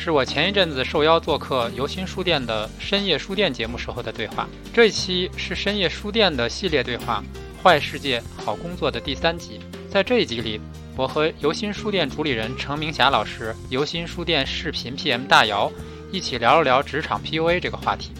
[0.00, 4.48] 是我前一阵子受邀做客游心书店的深夜书店节目时候的对话。
[4.72, 7.22] 这一期是深夜书店的系列对话
[7.62, 9.58] 《坏世界好工作》的第三集。
[9.90, 10.60] 在这一集里，
[10.96, 15.70] 我和游心书店主理人程明霞老师、游心书店视频 PM 大姚
[16.12, 18.12] 一起聊了聊职场 PUA 这个话题。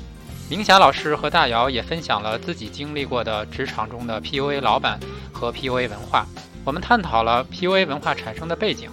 [0.50, 4.98] 明霞老师和大姚也分享了自己经历过的职场中的 PUA 老板
[5.32, 6.26] 和 PUA 文化。
[6.64, 8.90] 我们探讨了 PUA 文化产生的背景。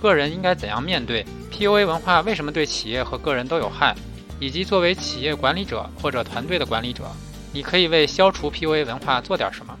[0.00, 2.22] 个人应该怎样面对 PUA 文化？
[2.22, 3.94] 为什么对企业和个人都有害？
[4.38, 7.04] 以及作为企业管理者或者团队的管理者，
[7.52, 9.76] 你可以为消除 PUA 文化做点什么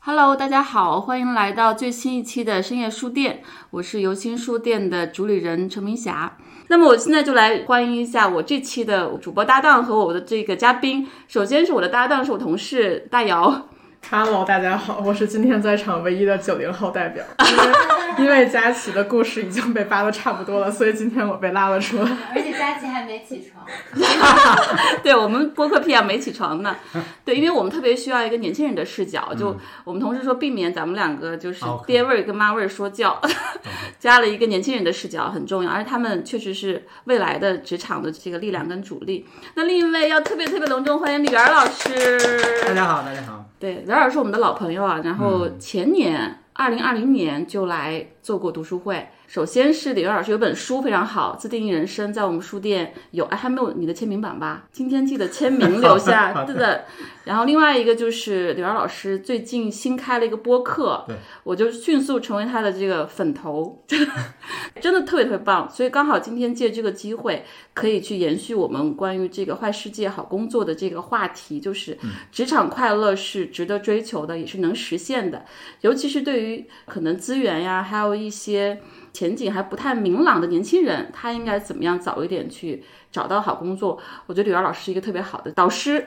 [0.00, 6.36] ？Hello，大家好，欢迎来到最新一期的深夜书店，我是游心书店的主理人陈明霞。
[6.66, 11.08] 那么我现在就来欢迎一下我这期的主播搭档和我的这个嘉宾。
[11.26, 13.68] 首先是我的搭档，是我同事大姚。
[14.10, 17.22] Hello，大家好，我是今天在场唯一的九零后代表。
[18.18, 22.10] 因为佳琪的故事已经被扒的差不多了，所以今天我被拉了出来。
[22.34, 23.57] 而且佳琪还没起床。
[25.02, 26.76] 对我们播客啊没起床呢。
[27.24, 33.20] 对，因为我们特别需要一个年轻人的视角，就我们同事说避免咱们两个就是爹味儿跟妈味儿说教，
[33.98, 39.26] 加了一个年轻人的视角很重要，而且他们确实是未来的职场的这个力量跟主力。
[39.54, 42.62] 那另一位要特别特别隆重欢迎李媛老师。
[42.66, 43.44] 大家好，大家好。
[43.58, 46.42] 对，刘老师是我们的老朋友啊，然后前年。
[46.60, 49.10] 二零二零年就来做过读书会。
[49.28, 54.66] 首先是李老师有本书非常好，《自定义人生》在我们书店有，哎，还没有你的签名版吧？
[54.72, 56.86] 今天记得签名留下， 对的。
[57.24, 61.14] 然后另外一个就是李老师最近新开了一个播客，对，
[61.44, 63.84] 我就迅速成为他的这个粉头，
[64.80, 65.68] 真的特别特别棒。
[65.70, 71.98] 所以刚好今天借这个机会，可以去延续我们关于这个坏世界好工作的这个话题，就是
[72.32, 75.44] 职场快乐是值得追求的，也是能实现的，
[75.82, 78.80] 尤其是对于可能资源呀，还有一些。
[79.18, 83.98] 前景还不太明朗的年轻人，他应该怎么样早一点去找到好工作？
[84.26, 86.06] 我觉得李媛老师是一个特别好的导师。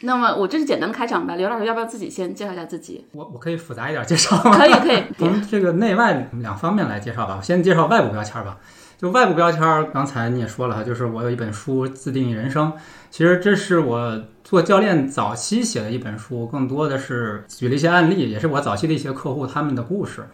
[0.00, 3.04] 那么我这是简单的开场吧，刘老师要不要自己先介绍一下自己？
[3.12, 7.36] 我我可以复杂一点介绍吗可以可以， 从这个内外两方面来介绍吧。
[7.38, 8.56] 我先介绍外部标签吧。
[8.96, 9.60] 就外部标签，
[9.92, 12.70] 刚才你也说了哈，就是我有一本书《自定义人生》，
[13.10, 20.24] 其实这是我做教练早期写的一本书，更多的是举了一些案例，也是我早期的一些客户他们的故事。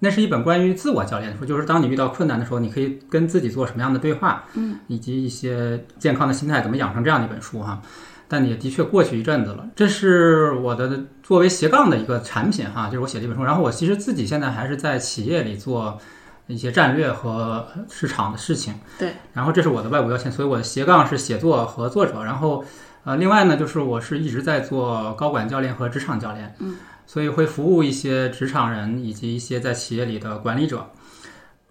[0.00, 7.82] 那是一本关于自我教练的书，就是当你遇到困难的时候，你可以跟自己做什么样的对话，嗯，以及一些健康的心态怎么养成这样的一本书哈。
[8.30, 13.42] 但也的确过去一阵子了，这是我的作为斜杠的一个产品哈，就是我写这本书。
[13.42, 15.98] 然后我其实自己现在还是在企业里做
[16.46, 19.14] 一些战略和市场的事情，对。
[19.32, 22.22] 然后这是我的外部标签，所以我的斜杠是写作和作者。
[22.22, 22.62] 然后
[23.04, 26.76] 呃，另外呢，就是我是一直在做高管教练和职场教练，嗯。
[27.08, 30.90] 所以会服务一些职场人以及一些在企业里的管理者。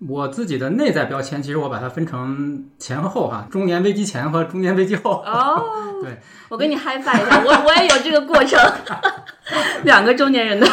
[0.08, 5.24] 我自己的内在标签，其实我把它分成前和后哈，中年危机前和中年危机后。
[5.25, 5.64] 哦，
[6.03, 8.59] 对，我跟你嗨翻一下，我我也有这个过程，
[9.86, 10.68] 两个中年人的。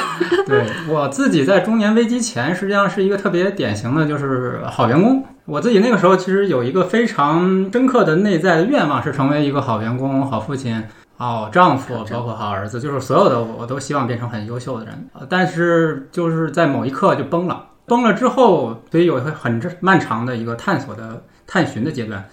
[0.46, 5.24] 对我自己在中年危机前，实际上是一个特别典型的，就是好员工。
[5.46, 10.82] 我自己那个时候其实有一个非常深刻的内在的愿望，是成为一个好员工、好父亲。
[11.16, 15.08] 好丈夫，包括好儿子，就是所有的我都希望变成很优秀的人。
[15.28, 22.24] 但是就是在某一刻就崩了，崩了之后，所以有一个很漫长的一个探索的探寻的阶段。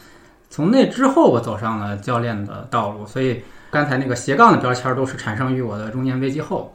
[0.50, 3.06] 从那之后，我走上了教练的道路。
[3.06, 6.74] 所以刚才那个斜杠的标签都是产生于我的中年危机后。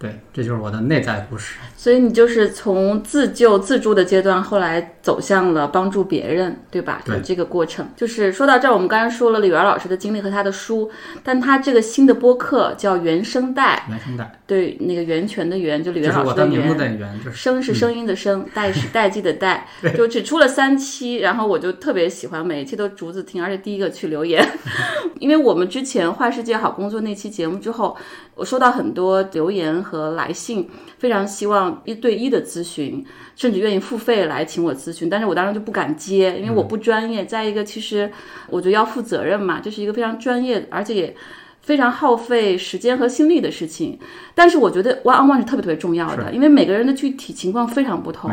[0.00, 1.58] 对，这就是我的内在故事。
[1.76, 7.02] 所以你就是从自救自助的阶段，后来走向了帮助别人，对吧？
[7.04, 7.86] 对这个过程。
[7.94, 10.90] 就是说到这儿，我们刚才说了李媛老师的经历和他的书，
[11.22, 13.84] 但他这个新的播客叫原声带。
[13.90, 14.40] 原声带。
[14.46, 17.30] 对，那个源泉的源就李媛老师的源。
[17.30, 19.66] 声是声音的声，带是代际的代。
[19.94, 24.42] 就只出了三期，然后我就特别喜欢，每一期都逐字听，而且第一个去留言，
[25.20, 27.94] 因为我们之前《坏世界好工作》那期节目之后，
[28.34, 29.84] 我收到很多留言。
[29.90, 33.04] 和来信，非常希望一对一的咨询，
[33.34, 37.24] 甚至愿意付费来请我咨询，但是我当时就不敢接，因为我不专业。
[37.24, 38.08] 再一个，其实
[38.48, 41.16] 我觉得要负责任嘛，这是一个非常专业，而且也
[41.60, 43.98] 非常耗费时间和心力的事情。
[44.34, 48.30] 但是我觉得 one on one 是特别特别重要的，因为每个人的具体情况非常不同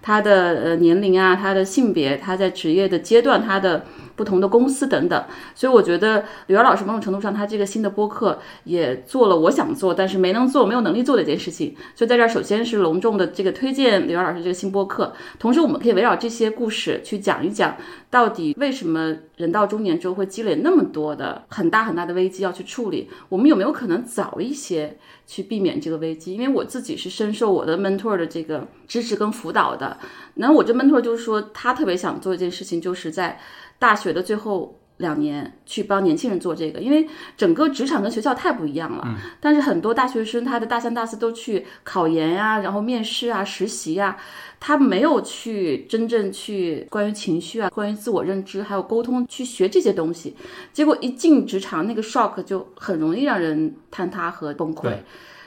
[0.00, 3.84] 他的呃年龄啊，他的性别，他在职业的阶段，他的
[4.20, 5.24] 不同的公司等等。
[5.54, 11.74] 所以我觉得刘源老师某种程度上，他这个新的播客也做了我想做但是没能做、没有能力做的一件事情。
[11.94, 17.74] 所以在这儿，首先是隆重的这个推荐刘源老师这个新播客，同时我们可以围绕这些故事去讲一讲，
[18.10, 23.08] 到底为什么人到中年之后会积累那么多的很大很大的危机要去处理？
[23.30, 26.34] 我们有没有可能早一些去避免这个危机？
[26.34, 29.96] 因为我自己是深受我的 mentor 的这个支持跟辅导的。
[30.34, 33.38] 那我这 mentor 就是说，他特别想做一件事情，就是在
[33.80, 34.76] 大学的最后。
[35.00, 39.18] 两年去帮年轻人做这个，因为整个职场跟学校太不一样了。
[39.40, 44.18] 但是很多大学生他的大三、大四都去考研呀、然后面试啊、实习呀，
[44.60, 50.36] 他没有去真正去关于情绪啊、关于自我认知还有沟通去学这些东西，
[50.70, 54.98] 结果一进职场那个 shock 就很容易让人坍塌和崩溃，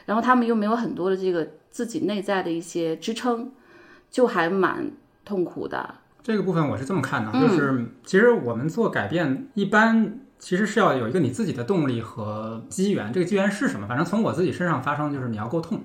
[0.08, 3.52] 然后他们又没有很多的这个自己内在的一些支撑，
[4.10, 4.92] 就还蛮
[5.24, 5.94] 痛苦的。
[6.24, 13.12] 这个部分我是这么看的，嗯就是其实我们做改变，一般其实是要有一个你自己的动力和机缘。
[13.12, 13.86] 这个机缘是什么？
[13.88, 15.82] 反正从我自己身上发生，就是你要够痛。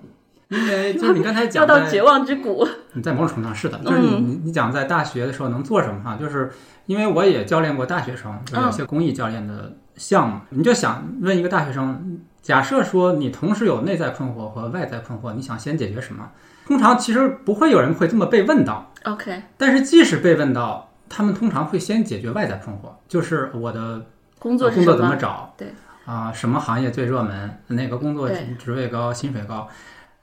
[0.48, 6.16] 因为就是你刚才讲 在到绝望之谷， 你在某种程度上是的，就是你你你讲在大学的时候能做什么哈？
[6.16, 6.50] 就是
[6.86, 16.30] 因为我也教练过大学生，就有些公益教练的项目，你就想问一个大学生，假设说你同时有内在困惑和外在困惑，你想先解决什么？
[16.68, 24.04] 通常其实不会有人会这么被问到，OK，但是即使被问到，他们通常会先解决外在困惑，就是我的
[24.38, 25.16] 工作工作怎么么？
[25.16, 25.54] 找？
[25.56, 25.72] 对
[26.04, 27.62] 啊、什么行业最热门？
[27.68, 29.66] 哪个工作对职位高、薪水高？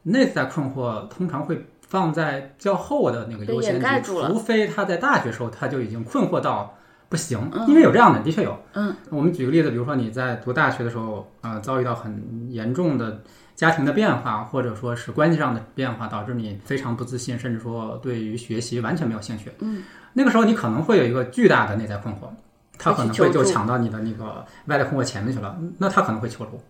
[0.03, 6.75] 内在困惑通常会放在较后的那个优先级，除非他在大学时候他就已经困惑到
[7.09, 8.55] 不行，因为有这样的，的确有。
[8.73, 13.21] 嗯，我们举个例子，比如说你在读大学的时候，呃，遭遇到很严重的
[13.55, 19.51] 家庭的变化，或者说是关系上的变化，导致你非常不自信，甚至说对于学习完全没有兴趣。
[19.59, 22.27] 嗯，那个时候你可能会有一个巨大的内在困惑，
[22.77, 26.61] 他可能会就抢到你的那个外在困惑前面去了，那他可能会求助。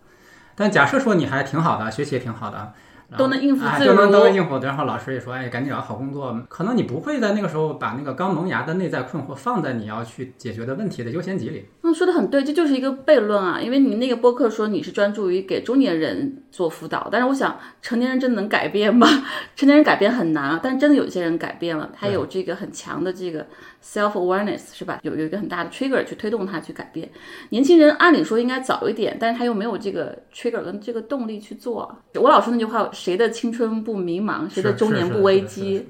[0.54, 2.72] 但假设说你还挺好的，学习也挺好的，
[3.16, 4.66] 都能应付哎，自都能如都能应付的。
[4.68, 6.36] 然后老师也说，哎，赶紧找好工作。
[6.48, 11.66] 可能你不会在那个时候把那个刚萌芽的内在困惑放在你要去解决的问题的优先级里。
[11.82, 13.60] 嗯，说的很对，这就是一个悖论啊。
[13.60, 19.06] 因为你那个播客说你是专注于给中年人做辅导，但是我想成年人真的能改变吗？
[19.54, 23.46] 成年人改变很难啊，但真的有一些人改变了，他有这个很强的这个
[23.86, 24.98] self awareness 是吧？
[25.02, 27.08] 有有一个很大的 trigger 去推动他去改变。
[27.50, 31.96] 年轻人按理说应该早一点，但是他又没有这个 trigger 跟这个动力去做。
[32.14, 35.88] 我老说那句话，谁的青春不迷茫，谁的中年不危机？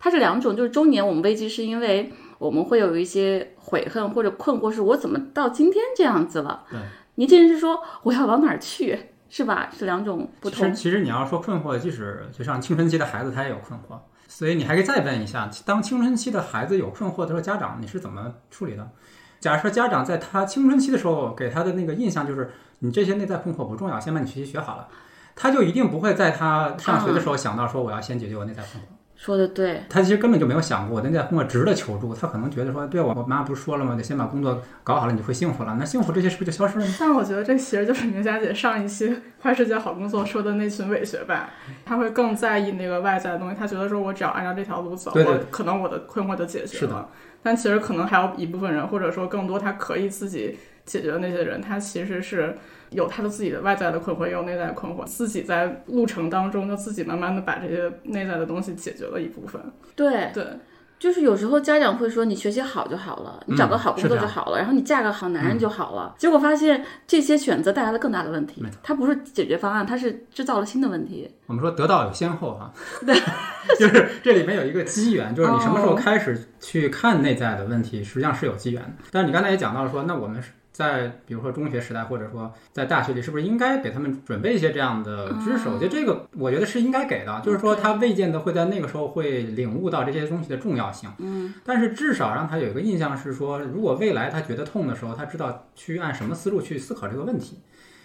[0.00, 6.64] 它是两种，就是中年我们危机是因为我们会有一些悔恨或者困惑，是我怎么到今天这样子了？
[6.70, 6.78] 对，
[7.16, 8.98] 年轻人是说我要往哪儿去，
[9.28, 9.70] 是吧？
[9.76, 10.58] 是两种不同。
[10.58, 13.98] 其实其实你要说困惑，即使就像青春期的孩子，他也有困惑。
[14.28, 18.88] 所以你还可以再问一下，当青春期的孩子有困惑的时候，家长你是怎么处理的？
[19.40, 24.86] 假设家长在他青春期的时候给他的那个印象就是，你这些内在困惑不重要，先把你学习学好了，
[25.34, 28.86] 他就一定不会在他上学的时候想到说我要先解决我内在困惑。
[29.18, 33.96] 说的对，他其实根本就没有想过我的内在困惑值得求助，他可能觉得说，对我我妈不是说了吗？
[33.96, 35.74] 得先把工作搞好了，你就会幸福了。
[35.76, 36.94] 那幸福这些是不是就消失了呢？
[37.00, 39.10] 但我觉得这其实就是宁佳姐上一期
[39.42, 41.50] 《坏世界好工作》说的那群伪学霸，
[41.84, 43.56] 他会更在意那个外在的东西。
[43.58, 47.08] 他觉得说我只要按照这条路走，对对我可能我的困惑就解决是的了。
[47.42, 50.56] 但其实可能还有一部分人，或者说更多他可以自己
[50.88, 52.56] 解决的那些人，他其实是
[52.90, 59.60] 有他的自己的外在的困惑，也有内在的困惑，自己在路程当中就自己慢慢的把这些内在的东西解决了一部分。
[59.94, 60.44] 对，对，
[60.98, 66.14] 就是有时候家长会说你学习好就好了，你找个好工作就好了，然后你嫁个好男人就好了。
[66.18, 71.30] 结果发现这些选择带来了更大的问题没错，它不是解决方案，它是制造了新的问题。
[71.46, 72.72] 我们说得道有先后哈，
[73.04, 73.14] 对
[73.78, 79.04] 就是这里面有一个机缘，就是你什么时候开始去看内在的问题，实际上是有机缘的。
[79.10, 85.68] 但是你刚才也讲到了说，那我们是在比如说中学时代，或者说在大学里，是不是应该给他们准备一些这样的知识？
[85.68, 91.10] 我觉得这个我觉得是应该给的，就是说他未见得会在那个时候会领悟到这些东西的重要性。
[91.18, 97.58] 嗯，但是至少让他有一个印象是说，如果未来他觉得痛的时候，他知道去按什么思路去思考这个问题。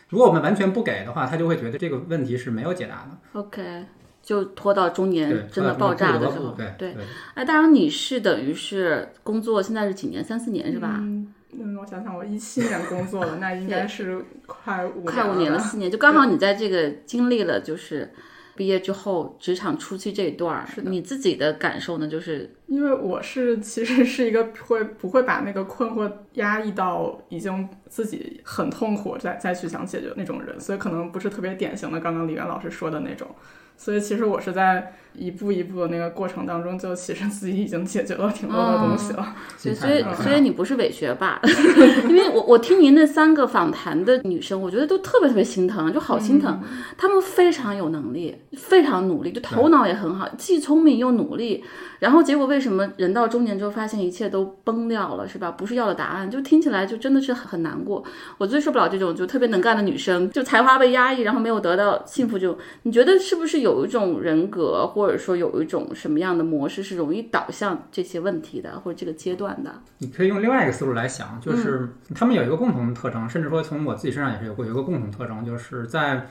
[0.09, 3.39] 如果我们完全不给的话，他就会觉得这个问题是没有解答的。
[3.39, 3.85] OK，
[4.23, 6.93] 就拖到中年，真的爆炸的时候不得不，对对。
[6.93, 7.03] 对。
[7.35, 10.23] 哎，大杨，你是等于是工作现在是几年？
[10.23, 10.97] 三四年是吧？
[11.01, 18.11] 嗯，嗯我想想，我一七年工作了，那应该是快五快五年了吧年了，四年，就刚好你在这个经历了就是
[18.55, 22.07] 毕业之后职场初期这一段儿，你自己的感受呢？
[22.07, 33.27] 就是因为我是其实是一个会不会把那个困惑压抑到已经自己很痛苦再再去想解决那种人，所以可能不是特别典型的刚刚李源老师说的那种。
[33.75, 39.35] 所以其实我是在一步一步的那个过程当中，就其实自己已经解决了挺多的东西了。
[39.57, 41.39] 所以所以所以你不是伪学霸，
[42.09, 46.61] 因为我我听您那三个访谈的女生，我觉得都特别特别心疼，就好心疼。
[46.97, 51.63] 她们非常有能力，非常努力，就头脑也很好，既聪明又努力。
[51.99, 55.49] 然后结果为什么人到中年之后发现一切都崩掉了，是吧？
[55.51, 58.03] 不是要的答案，就听起来就真的是很很难过。
[58.37, 62.37] 我最受不了这种就特别能干的女生，就才华被压抑，然后没有得到幸福。
[62.37, 69.73] 就你觉得是不是有一种人格，或者说有一种什么样的模式是容易导向这些问题的，或者这个阶段的？
[69.99, 76.27] 你可以用另外一个思路来想，就是他们有一个共同的特征，甚至说从我自己身上也是有过有一个共同特征，就是在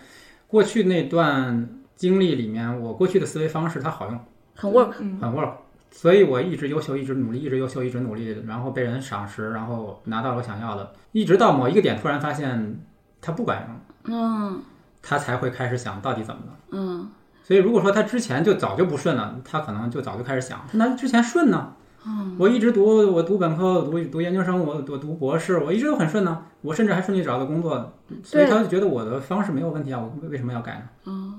[0.46, 4.20] 过去那段经历里面，我过去的思维方式它好用，
[4.54, 5.52] 很 work，很 work。
[5.90, 12.80] 所以我一直优秀，一直努力，一直优秀，一直努力，然后被人赏识，然后拿到了我想要的，一直到某一个点，突然发现
[13.20, 13.68] 它不管
[14.06, 14.62] 用，嗯，
[15.02, 17.10] 他才会开始想到底怎么了，嗯。
[17.42, 21.74] 所以如果说他之前就早就不顺了，他可能就早就开始想，那之前顺呢？
[22.04, 27.92] 嗯，我一直读，我读本科，我读读研究生，我我读博士，我一直都很顺呢，我甚至还顺利找到工作，
[28.24, 31.12] 所以他就觉得我的方式没有问题啊，我为什么要改呢？
[31.12, 31.34] 哦。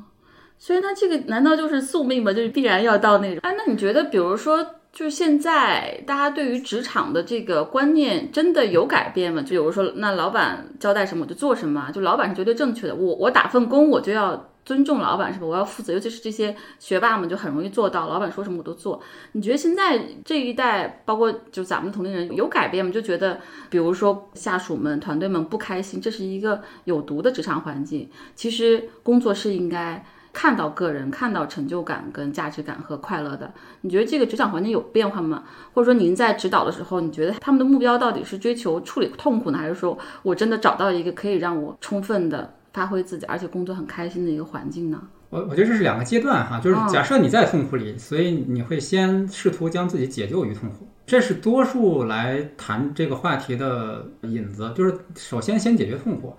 [0.58, 2.32] 所以他这个难道就是宿命吗？
[2.32, 3.40] 就是必然要到那种？
[3.44, 9.42] 哎，那你觉得，比如说，就是现在大家对于职场的这个观念真的有改变吗？
[9.42, 12.96] 就比如说，那老板交代什么我就做什么，就老板是绝对正确的。
[12.96, 15.46] 我我打份工我就要尊重老板，是吧？
[15.46, 19.02] 我要负责，尤其是这些学霸们就很容易做到，老板说什么我都做。
[19.34, 22.92] 你觉得现在这一代，包括就咱们同龄人有改变吗？
[22.92, 23.40] 就觉得，
[23.70, 28.10] 比如说下属们、团队们不开心，这是一个有毒的职场环境。
[28.36, 30.06] 其实工作是应该。
[30.36, 35.44] 看到个人，看到成就感、跟价值感和快乐的，你觉得这个职场环境有变化吗？
[35.76, 45.02] 或者说您在指导的时候，你觉得他们的目标到底是追求处理痛苦呢，还是说我真的找到一个可以让我充分的发挥自己，而且工作很开心的一个环境呢？
[45.30, 56.36] 我我觉得这是两个阶段哈，就是假设你在痛苦里，所以你会先试图将自己解救于痛苦，这是多数来谈这个话题的引子，就是首先先解决痛苦。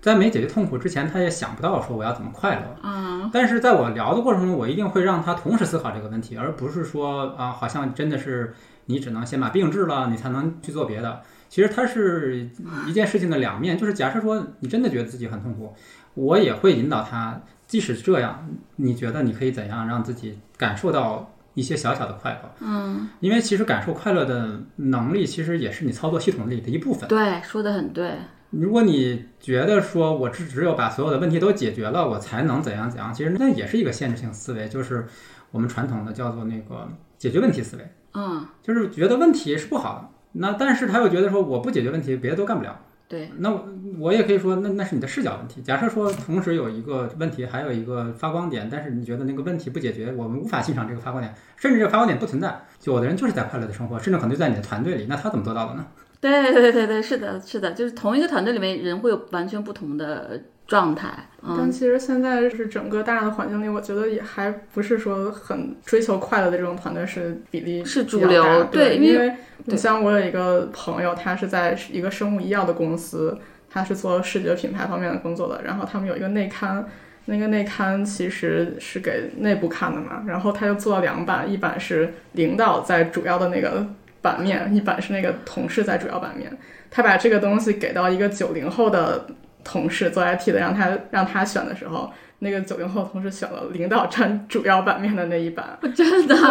[0.00, 2.76] 在没解决痛苦之前，他也想不到说我要怎么快乐。
[2.82, 8.54] 嗯，但是在我聊的过程中，我一定会让他同时思考这个问题，而不是说啊，好像真的是
[8.86, 11.20] 你只能先把病治了，你才能去做别的。
[11.50, 12.48] 其实它是
[12.86, 15.74] 一件事情的两面，就是假设说你真的觉得自己很痛苦，
[16.14, 22.54] 我也会引导他，即使这样，你觉得你可以怎样让自己感受到一些小小的快乐？
[22.60, 27.08] 嗯，因为其实感受快乐的能力，其实也是你操作系统里的一部分。
[27.08, 28.14] 对，说的很对。
[28.50, 35.06] 如果你觉得说我只只有把所有的问题都解决了，我才能怎样怎样，其实那也是一个限制性思维，就是
[35.50, 36.88] 我们传统的叫做那个
[37.18, 37.88] 解决问题思维。
[38.14, 42.80] 嗯，就是觉得问题是不好的，那但是他又觉得说我不解决问题，别的都干不了。
[43.08, 43.50] 对，那
[43.98, 45.60] 我也可以说，那那是你的视角问题。
[45.62, 55.86] 假设说同时有一个问题，还有一个发光点，但是你觉得那个问题不解决，我们无法欣赏这个发光点，甚至这个发光点不存在，有的人就是在快乐的生活，甚至可能就在你的团队里，那他怎么做到的呢？
[56.20, 61.10] 对对对对，是的，是的，就是同一个团队里面人会有完全不同的状态。
[61.42, 68.64] 但其实现在是整个大的环境里，我觉得也还不是说很追求快乐的这种团队是比例是主流。
[68.70, 69.34] 对，因为
[69.64, 73.36] 你像我有一个朋友，他是在一个生物医药的公司，
[73.68, 75.62] 他是做视觉品牌方面的工作的。
[75.64, 76.86] 然后他们有一个内刊，
[77.24, 80.22] 那个内刊其实是给内部看的嘛。
[80.28, 83.84] 然后他就做了两版，一版是领导在主要的那个。
[84.22, 86.54] 版面一版是那个同事在主要版面，
[86.90, 89.26] 他把这个东西给到一个九零后的
[89.64, 92.10] 同事做 IT 的，让他让他选的时候。
[92.42, 96.46] 那个九零后同事选了领导占主要版面的那一版， 真的，对，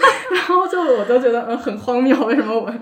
[0.34, 2.74] 然后就我都觉得嗯很荒谬， 为什么我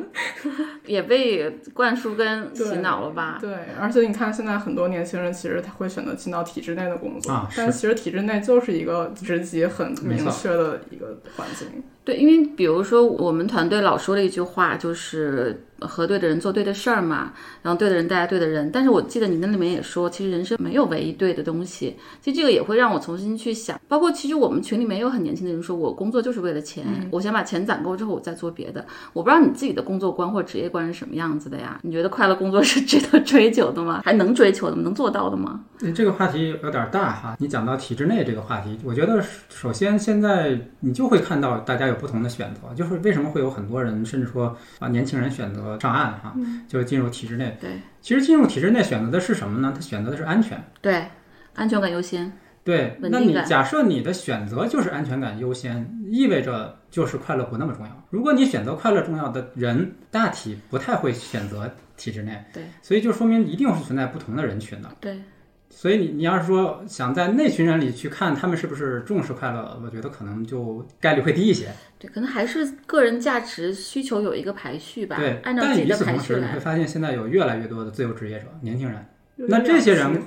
[0.87, 3.37] 也被灌输跟洗脑了吧？
[3.41, 11.83] 对，而且你看现在很多年轻人其实他会选择进到体制内的工作，啊，但其实体制内就是一个职级很明确的一个环境。
[12.05, 15.65] 对，因为比如说我们团队老说了一句话，就是。
[15.85, 18.71] 和对的人做对的事儿嘛，然后对的人带来对的人。
[18.71, 21.97] 但是我记得你那里面也说，其实人生没有唯一对的东西。
[22.21, 23.81] 其实这个也会让我重新去想。
[23.89, 28.87] 包括其实我们群里面有很年轻的人说，我工作就是为了钱，我先把钱攒够之后，我再做别的。
[29.13, 31.81] 我不知道你自己的工作观或职业观是什么样子的呀？
[31.83, 34.03] 你觉得快乐工作是值得追求的吗？
[34.05, 34.83] 还能追求的吗？
[34.85, 35.65] 能做到的吗？
[35.93, 37.37] 这个话题有点大哈。
[37.41, 45.79] 你讲到体制内这个话题，我觉得首先现在你就会看到大家有不同的选择，就是为什么会有很多人甚至说啊年轻人选择。
[45.79, 46.35] 上岸哈，
[46.69, 47.57] 就进入体制内。
[47.61, 49.73] 对，其实进入体制内选择的是什么呢？
[49.75, 50.63] 他选择的是安全。
[50.81, 51.07] 对，
[51.55, 52.33] 安全感优先。
[52.65, 58.07] 对，那你假设你的选择就是安全感优先，意味着就是快乐不那么重要。
[58.11, 62.41] 如果你选择快乐重要的人，大体不太会选择体制内。
[62.53, 64.89] 对，所以就说明一定是存在不同的人群的。
[65.01, 65.21] 对，
[65.75, 71.67] 所以你你要是说想在那群人里去看他们是不是重视快乐，我觉得可能就概率会低一些。
[71.99, 76.61] 对，可能还是个人价值需求有一个排序吧，对，按照自己的但与此排序来同时你会。
[76.61, 79.05] 发现现在有越来越多的自由职业者，年轻人，
[79.37, 80.23] 那这些人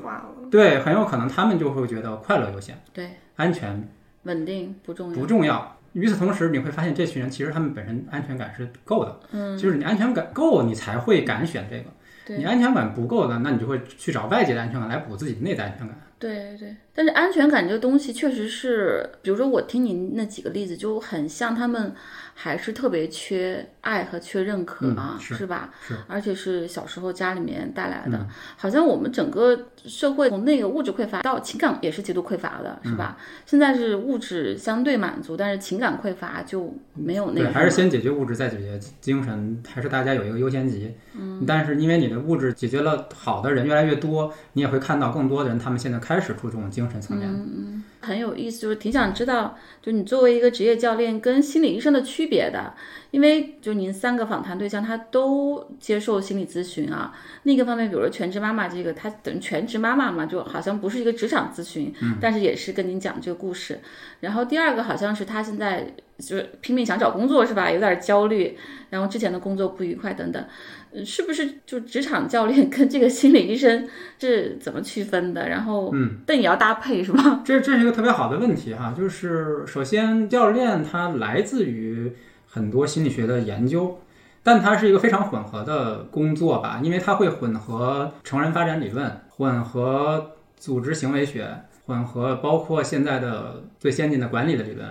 [0.52, 3.88] 对，很有可能他们就会觉得快乐优先，对，安全
[4.24, 5.20] 稳定不重要。
[5.20, 5.78] 不重要。
[5.94, 11.86] 与此同时，你会发现这群人其实他们本身安全感是够的，嗯，就是你安全感够，你才会敢选这个。
[12.28, 15.98] 你安全感不够的，那你就会去找外界的安全感来补自己内在安全感。
[16.18, 21.94] 对对，但是安全感这个东西确实是，比如说我听你那几个例子，就很像他们
[22.34, 25.72] 还是特别缺爱和缺认可嗯啊，是吧？
[25.86, 33.18] 是，而且是小时候家里面带来的，嗯好像我们整个社会从那个物质匮乏到情感也是极度匮乏的，是吧？
[33.20, 37.52] 嗯现在是物质相对满足，但是情感匮乏就没有那对，个。
[37.52, 40.96] 还是先解决物质，再解决精神，还是大家有一个优先级。
[41.14, 47.84] 嗯，但是因为你的物质解决了，好的人越来越多，你也会看到更多的人，他们现在开始注重精神层面。
[48.02, 52.76] 很有意思，就是挺想知道，就你作为一个职业教练跟心理医生的区别的，
[53.10, 57.12] 因为就您三个访谈对象他都接受心理咨询啊。
[57.44, 63.80] 另一个方面，比如说全职妈妈这个，她等于全职妈妈嘛，就好像不是一个职场咨询，但是也是跟您讲这个故事。
[64.20, 67.72] 然后第二个好像是她现在就是拼命想找工作是吧？
[67.72, 68.56] 有点焦虑，
[68.92, 73.88] 然后之前的工作不愉快等等，呃是不是就职场教练跟这个心理医生
[74.20, 75.50] 是怎么区分的？
[75.50, 77.42] 然后嗯，但也要搭配是吧？
[77.44, 82.14] 这这是一个特别好的问题哈，就是首先教练他来自于
[82.46, 84.00] 很多心理学的研究，
[84.44, 91.50] 但它是一个非常混合的工作吧，因为它会混合成人发展理论，混合组织行为学，
[91.86, 94.88] 混合包括现在的最先进的管理的理论。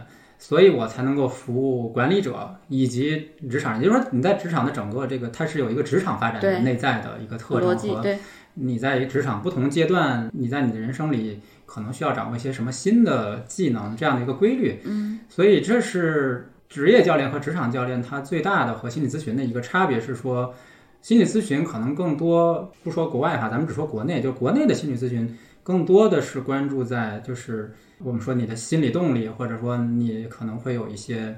[0.47, 8.05] 所以我才能够服务管理者以及职场人，也就是说你在职场的整个这个，它是有一个职场发展的内在的一个特征和。
[8.53, 14.79] 你在职场不同阶段，你在你的人生里可能需要掌握一些什么新的技能，这样的一个规律。
[14.85, 20.55] 嗯，所以这是职业教练和职场教练他最大的和心理咨询的一个差别是说，
[21.01, 31.37] 心理咨询可能更多不说国外哈，咱们只说国内，就国内的心理咨询更多的是关注在就是我们说你的心理动力，或者说你可能会有一些。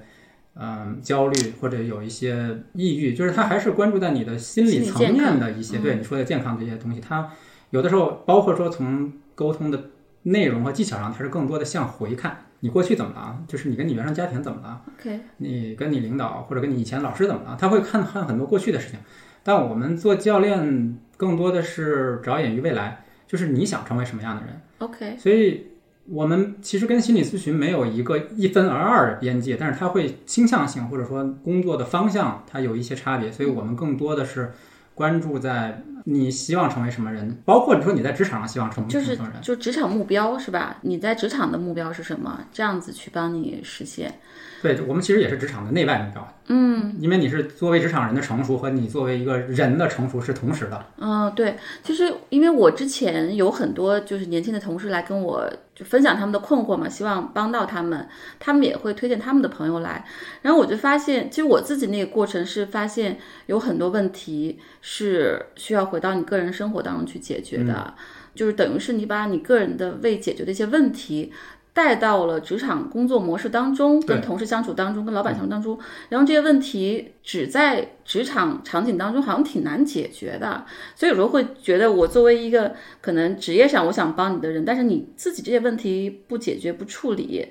[0.58, 7.30] 嗯，焦虑或者有一些抑郁，就是他还是关注在你的心理层面的一些，对你说的健康这些东西，它
[7.68, 9.90] 有的时候包括说从沟通的
[10.22, 18.98] 内容和技巧上，它是更多的向回看，你过去怎么了，就是你跟你原生家庭怎么了，OK，你跟你领导或者跟你以前老师怎么了，他会看看很多过去的事情。
[19.44, 24.60] 但我们做教练更多的是着眼于未来，就是你想成为什么样的人。
[24.78, 25.68] OK，所以
[26.06, 34.52] 我们其实跟心理咨询没有一个一分而二的边界，但是它会倾向性或者说工作的方向它有一些差别，所以我们更多的是
[34.94, 39.42] 关注在你希望成为什么人，包括你说你在职场上希望成为就是什么人。
[39.42, 40.76] 就职场目标是吧？
[40.82, 42.44] 你在职场的目标是什么？
[42.52, 44.20] 这样子去帮你实现。
[44.62, 58.08] 对我们其实也是职场的内外目标，嗯，因为你是作为职场人的成熟和你作为一个人的成熟是同时的，嗯，对，其实因为我之前有很多就是年轻的同事来跟我就分享他们的困惑嘛，希望帮到他们，
[58.40, 60.04] 他们也会推荐他们的朋友来，
[60.42, 67.94] 然后我就发现，其实我自己那个过程是发现有很多问题是需要回到你个人生活当中去解决的，
[68.34, 71.32] 就是等于是你把你个人的未解决的一些问题。
[71.76, 75.78] 带到了职场工作模式当中，跟同事相处当中，跟老板相处当中，
[76.08, 87.46] 然后这些问题只在职场场景当中好像挺难解决的，所以有时候会觉得，我作为一个可能职业上我想帮你的人，但是你自己这些问题不解决、不处理，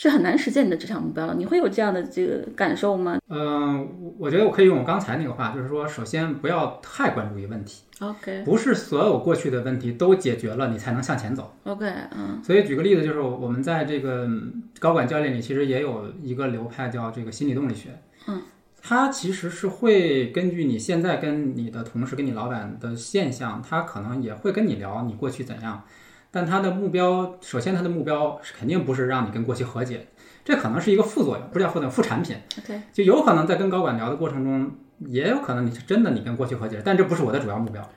[0.00, 1.34] 是很难实现你的职场目标的。
[1.34, 11.52] 你会有这样的这个感受吗嗯、我我觉得我可以用我刚才那个话，就是说，首先不要太关注于问题，？OK 不是所有过去的问题都解决了，你才能向前走。
[11.64, 11.84] OK，
[12.16, 17.88] 嗯所以举个例子，就是我们在这个嗯高管教练里，其实也有一个流派叫这个心理动力学。
[18.28, 18.40] 嗯，
[18.80, 25.82] 它其实是会根据你现在跟你的同事、跟你老板的现象，他可能也会跟你聊你过去怎样，
[26.30, 30.06] 但他的目标，首先他的目标是肯定不是让你跟过去和解，
[30.44, 32.36] 这可能是一个副作用，不是叫副作用，副产品。
[32.92, 34.70] 就有可能在跟高管聊的过程中，
[35.06, 37.88] 也有可能你是真的你跟过去和解，但这不是我的主要目标。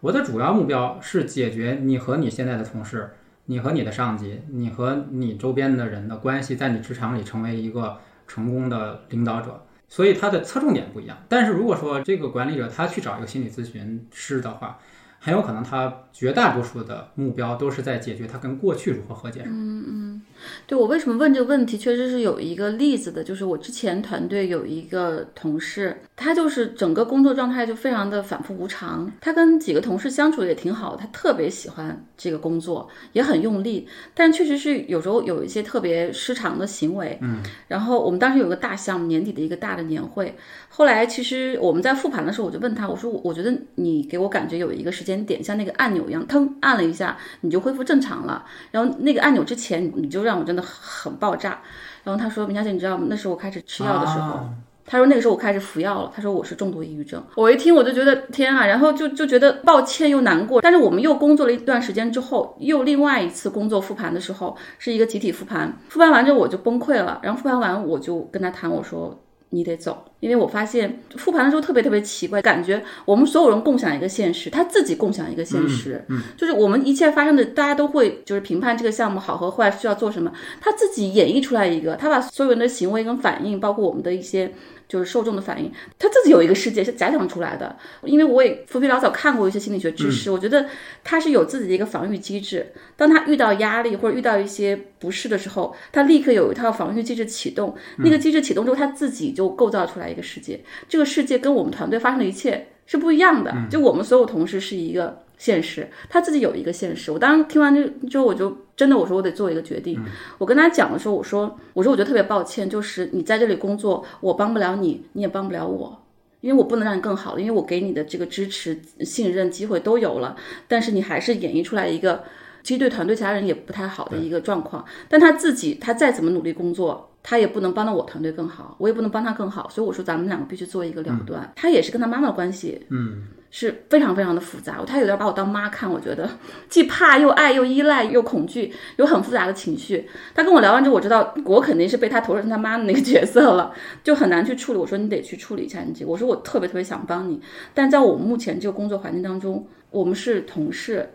[0.00, 3.10] 我的主要目标是解决你和你现在的同事、
[3.46, 9.64] 你和你的上级、你和你周边的人的关系，在你职场里成为一个成功的领导者。
[9.88, 11.16] 所以他的侧重点不一样。
[11.30, 14.78] 但是如果说这个管理者他去找一个心理咨询师的话，
[15.20, 19.42] 很有可能他绝大多数的目标都是在解决他跟过去如何和解。
[19.46, 20.22] 嗯嗯
[20.66, 37.16] 对我为什么问这个问题，确实是有一个例子的，就是我之前团队有一个同事，他就是整个工作状态就非常的反复无常，他跟几个同事相处的也挺好，他特别喜欢这个工作，也很用力，但确实是有时候有一些特别失常的行为。
[37.22, 40.36] 嗯，然后我们当时有个大项目，年底的一个大的年会，
[40.68, 51.62] 后来其实我们在复盘的时候，我就问他，我说我我觉得你给我感觉有一个时间点，像那个按钮一样，腾按了一下，你就恢复正常了，然后那个按钮之前你就让我真的很爆炸。
[52.02, 53.06] 然后他说：“明小姐，你知道吗？
[53.08, 54.32] 那是我开始吃药的时候。
[54.32, 54.54] 啊
[54.88, 56.12] 他说那个时候我开始服药了。
[56.14, 57.22] 他说我是重度抑郁症。
[57.36, 60.60] 我一听我就觉得天啊，然后就就觉得抱歉又难过。
[60.60, 65.76] 但是我们又工作了一段时间之后，又另外一次工作复盘的时候，是一个集体复盘。
[65.88, 69.20] 复盘完之后我就崩溃了，然后复盘完我就跟他谈，我说。
[69.50, 84.52] 你得走，因为我发现复盘的时候特别特别奇怪，感觉我们所有人共享一个现实，他自己共享一个现实，嗯，就是我们一切发生的，大家都会就是评判这个项目好和坏需要做什么，他自己演绎出来一个，他把所有人的行为跟反应，包括我们的一些
[84.88, 87.76] 就是受众的反应，他自己有一个世界是假想出来的。
[88.02, 90.66] 因为我也浮皮潦草看过一些心理学知识，我觉得
[91.04, 92.72] 他是有自己的一个防御机制。
[92.96, 97.76] 当他遇到压力或者遇到一些不适的时候，他立刻有一套防御机制启动。
[97.98, 100.58] 那个机制启动之后，他自己就构造出来一个世界。
[100.88, 103.54] 这个世界跟我们团队发生的一切是不一样的。
[103.70, 107.12] 就我们所有同事是一个现实，他自己有一个现实。
[107.12, 110.00] 我当时听完这之后，我就真的我说我得做一个决定。
[110.38, 116.04] 我跟他讲的时候，我说我说我觉得特别抱歉，就是你在这里工作，我帮不了你，你也帮不了我。
[116.40, 120.36] 因为我不能让你更好了，因为我给你的这个支持、信任、机会都有了，
[120.68, 122.22] 但是你还是演绎出来一个
[122.62, 124.84] 其实对团队其他人也不太好的一个状况。
[125.08, 131.52] 但他自己他再怎么努力工作，他也不能帮到我团队更好，我也不能帮他更好，所以我说咱们两个必须做一个了断。
[131.56, 136.28] 他也是跟他妈妈的关系，嗯，是非常非常的复杂，他有点把我当妈看，我觉得
[136.70, 140.08] 既怕又爱又依赖又恐惧，有很复杂的情绪。
[140.34, 144.78] 他跟我聊完之后，我知道我肯定是被他投射成他妈的那个 角色了，就很难去处理。
[144.78, 147.40] 我说你得去处理一下你这个，我说我特别特别想帮你，
[147.74, 151.10] 但在我们目前这个工作环境当中，我们是同事，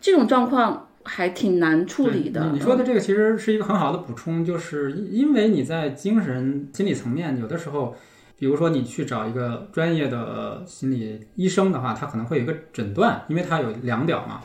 [0.00, 2.44] 这种状况还挺难处理的。
[2.52, 7.96] 你你说的这个其实是一个很好的补充，就是因为你在精神心理层面，有的时候，
[8.36, 14.42] 比如说你去找一个专业的心理医生的话，他可能会有一个诊断，因为他有量表嘛。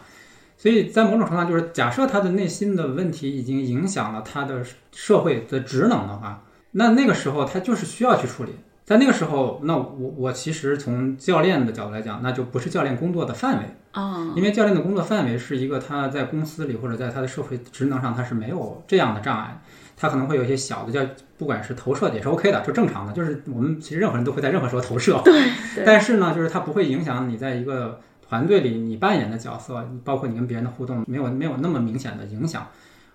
[0.58, 8.52] 所以在某种程度上，就是假设他的内心的问题已经影响了他的社会的职能的话，那那个时候他就是需要去处理。
[8.86, 13.64] 在那个时候，那我我其实从教练的角度来讲，那就不是教练工作的范围。
[13.92, 19.62] 啊，因为教练的工作范围是一个他在公司里或者在他的社会职能上他是没有这样的障碍，
[19.96, 21.00] 他可能会有一些小的叫
[21.38, 25.34] 不管是投射也是 OK 的，就正常的，就是我们其实任何人都会在任何时候投射，对，
[25.76, 32.68] 对但是呢，就是它不会影响你在一个团队里你扮演的角色，包括你跟别人的互动没有没有那么明显的影响，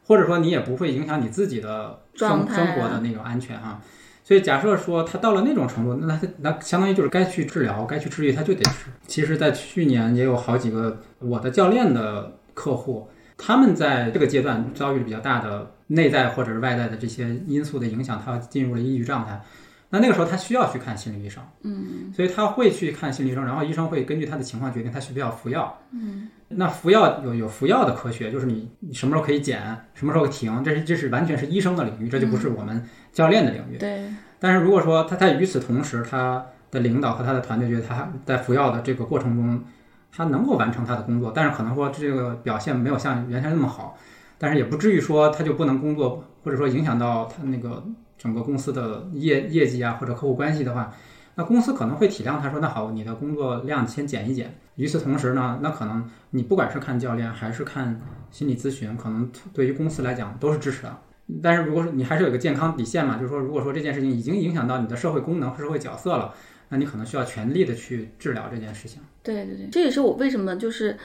[0.07, 3.81] 或者说你也不会影响你自己的生啊生活的那种安全哈、
[4.29, 8.91] 所以假设说他到了那种程度，那他那相当于就是该去治疗、该去治愈，他就得治。
[9.07, 19.41] 其实，在去年也有好几个我的教练的客户，他们在这个阶段遭遇了比较大的内在或者是外在的这些因素的影响，他进入了抑郁状态。
[19.91, 29.61] 那那个时候他需要去看心理医生，嗯，所以他会去看心理医生，然后医生会根据他的情况决定他需不需要服药，嗯，那服药有有服药的科学，就是你你什么时候可以减，
[29.95, 33.79] 什么时候停，这是这是完全是医生的领域，这就不是我们教练的领域。
[33.79, 39.65] 对，但是如果说他在与此同时，他的领导和他的团队觉得他在服药的这个过程中，
[40.13, 43.97] 他能够完成他的工作，但是可能说这个表现没有像原先那么好，
[44.37, 47.83] 但是也不至于说他就不能工作，或者说影响到他那个
[48.19, 50.93] 整个公司的业业绩啊或者客户关系的话，
[51.37, 54.59] 那公司可能会体谅他说，那好，你的工作量先减一减。
[54.75, 58.01] 与此同时呢，那可能你不管是看教练还是看
[58.31, 60.99] 心理咨询，可能对于公司来讲都是支持的。
[61.43, 66.35] 但是如果说你还是有个健康底线嘛，就是说，如果说这件事情已经影响到你的社会功能和社会角色了，
[66.71, 69.01] 那你可能需要全力的去治疗这件事情。
[69.23, 70.97] 对对对，这也是我为什么就是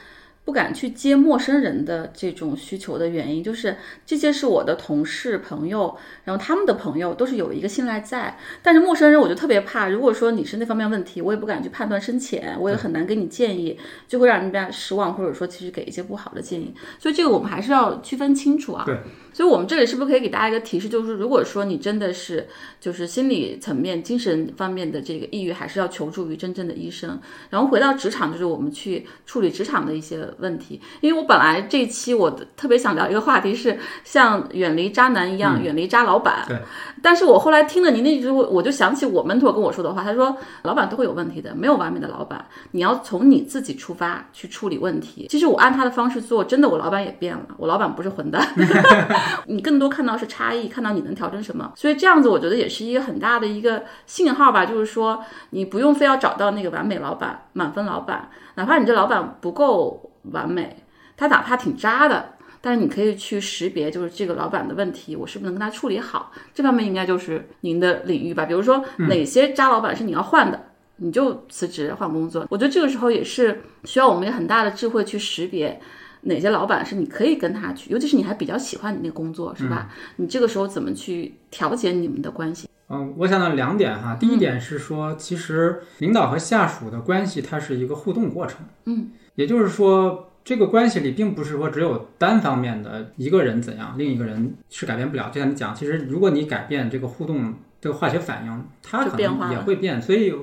[0.45, 18.83] 不敢去接陌生人的这种需求的原因，就是这些是我的同事、朋友，然后他们的朋友都是有一个信赖在，但是陌生人我就特别怕，如果说你是那方面问题，我也不敢去判断深浅，我也很难给你建议，就会让人家失望，或者说其实给一些不好的建议，所以这个我们还是要区分清楚啊。
[18.85, 18.97] 对。
[19.33, 22.47] 所以，我们这里是不是可以给大家一个提示，就是如果说你真的是
[22.79, 27.19] 就是心理层面、精神方面的这个抑郁，还是要求助于真正的医生。
[27.49, 30.79] 然后回到职场，就是我们去处理职场的一些问题。
[31.01, 36.45] 因为我本来这一期我的特别想聊一个话题是像远离渣男一样，远离渣老板。
[36.47, 36.57] 对。
[37.01, 45.27] 但是我后来听了您那句，我就想起我门徒跟我说的话，他说老板都会有问题的，没有完美的老板，你要从你自己出发去处理问题。
[45.29, 48.47] 其实我按他的方式做，真的我老板也变了，我老板不是混蛋。
[49.47, 60.83] 你更多看到是差异，看到你能调整什么，所以这样子我觉得也是一个很大的一个信号吧，就是说你不用非要找到那个完美老板、满分老板，哪怕你这老板不够完美，
[61.17, 62.29] 他哪怕挺渣的。
[62.65, 66.31] 但是你可以去识别，就是这个老板的问题，我是不是能跟他处理好？
[66.53, 68.45] 这方面应该就是您的领域吧。
[68.45, 70.57] 比如说哪些渣老板是你要换的，
[70.95, 72.47] 你就辞职换工作。
[72.49, 75.77] 我觉得这个时候也是需要我们有很大的智慧去识别
[76.23, 79.89] 哪些老板是你可以跟他去，尤其是你还比较喜欢你那个工作，是吧？
[80.17, 82.67] 你这个时候怎么去调节你们的关系？
[82.89, 84.15] 嗯，我想到两点哈。
[84.19, 88.59] 第一点是说，其实领导和下属的关系它是一个互动过程。
[88.85, 90.29] 嗯，也就是说。
[90.45, 95.29] 这个关系里并不是说只有单方面的一个人怎样，另一个人是改变不了。
[95.29, 100.01] 就像你讲，其实如果你改变这个互动这个化学反应，它可能也会变。
[100.01, 100.33] 所以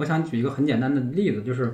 [0.00, 1.72] 我想举一个很简单的例子，就是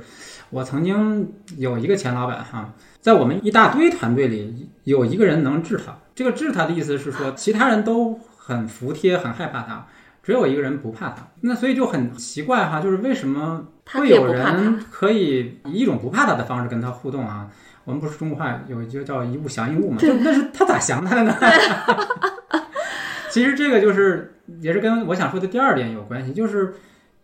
[0.51, 5.97] 我曾经有一个前老板哈，在我们一大堆团队里有一个人能治他。
[6.15, 9.87] 这个治他的意思是说，其他人都很服帖、很害怕他，
[10.23, 11.29] 只有一个人不怕他。
[11.43, 17.49] 那所以就很奇怪哈，就是为什么会有人可以以一种不怕他的方式跟他互动啊？
[17.85, 19.99] 我们不是中国话有一句叫“一物降一物”嘛？
[19.99, 21.35] 就那是他咋降他的呢？
[23.31, 26.75] 其实这个就是也是跟我想说的第二点有关系，就是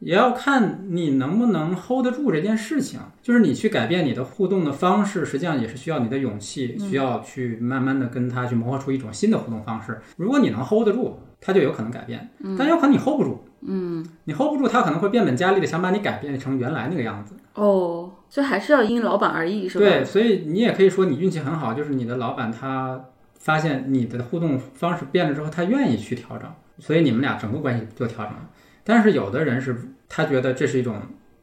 [0.02, 3.00] 也要看你能不能 hold 得住这件事情。
[3.22, 10.00] 就是你去改变你的互动的方式，实际上也是需要你的勇气，需要去慢慢的跟他去磨合出一种新的互动方式。
[10.16, 12.20] 如果你能 hold 得住，他就有可能改变；
[12.58, 17.34] 但有可能你 hold 不住，嗯，你 hold 不住，他可能会变本加厉的想把你改变成原来那个样子。
[17.54, 18.10] 哦。
[18.28, 19.84] 所以还是要因老板而异，是吧？
[19.84, 22.98] 对，所以你也可以说你运气很好，就是你的老板他
[23.38, 28.48] 发现你的互动方式变了之后，他愿意去调整，所以你们俩整个关系就调整了。
[28.84, 29.76] 但是有的人是
[30.08, 31.00] 他觉得这是一种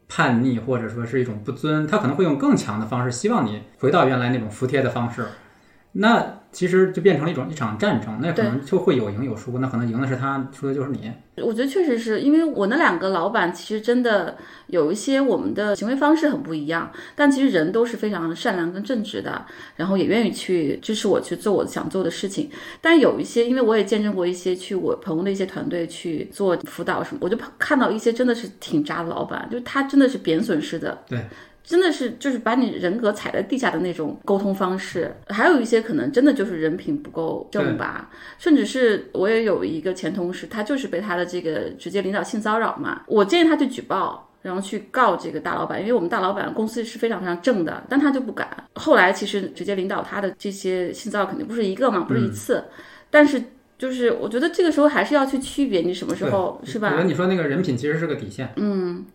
[0.07, 5.25] 叛逆，或者说是一种不尊，他可能会用更强的方式，希望你回到原来那种服帖的方式。
[5.93, 11.11] 那其实就变成了一种一场战争，那可能就会有赢有输，那可能赢的是他，输的就是你。
[11.37, 14.35] 我觉得确实是因为我那两个老板，其实真的
[14.67, 19.45] 有一些我们的行为方式很不一样，但其实人都是非常善良跟正直的，
[19.77, 22.49] 然后也愿意去支持我去做我想做的事情。
[22.81, 30.97] 但有一些，因为我也见证过一些去我朋友的一些团队去做辅导什么，我就看到一些真的是挺渣的老板，就是他真的是贬损式的。
[31.07, 31.19] 对。
[31.63, 48.47] 真的是就是把你人格踩在地下的那种沟通方式，还有一些可能真的就是人品不够正吧，甚至是我也有一个前同事，他就是被他的这个直接领导性骚扰嘛，我建议他去举报，然后去告这个大老板，因为我们大老板公司是非常非常正的，但他就不敢。
[48.73, 52.63] 后来其实直接领导他的这些性骚扰肯定不是一个嘛，不是一次，
[53.11, 53.39] 但是
[53.77, 56.87] 就是我觉得这个时候还是要去区别你什么时候是吧？
[56.87, 59.05] 我觉得你说那个人品其实是个底线，嗯。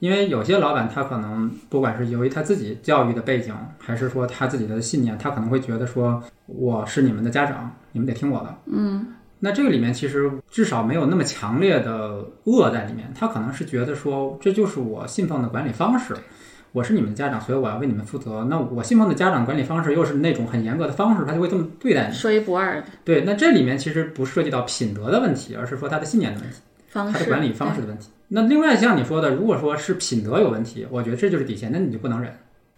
[0.00, 8.54] 因为有些老板他可能不管是由于他自己教育的背景，还是说他自己的信念，他可能会觉得说我是你们的家长，你们得听我的。
[8.66, 9.06] 嗯，
[9.38, 16.16] 那这个里面其实至少没有那么强烈的恶在里面，他可能是觉得说这就是我信奉的管理方式，
[16.72, 18.44] 我是你们的家长，所以我要为你们负责。
[18.44, 22.82] 那我信奉的家长管理方式又是那种很严格的方式，他就会这么对待你，说一不二。
[23.04, 26.56] 对，那这里面其实不涉及到品德的问题，而是说他的信念的问题，
[26.92, 28.08] 他的管理方式的问题。
[28.28, 32.32] 那另外像你说的，如果说是品德有问题，我觉得这就是底线，那你就不能忍。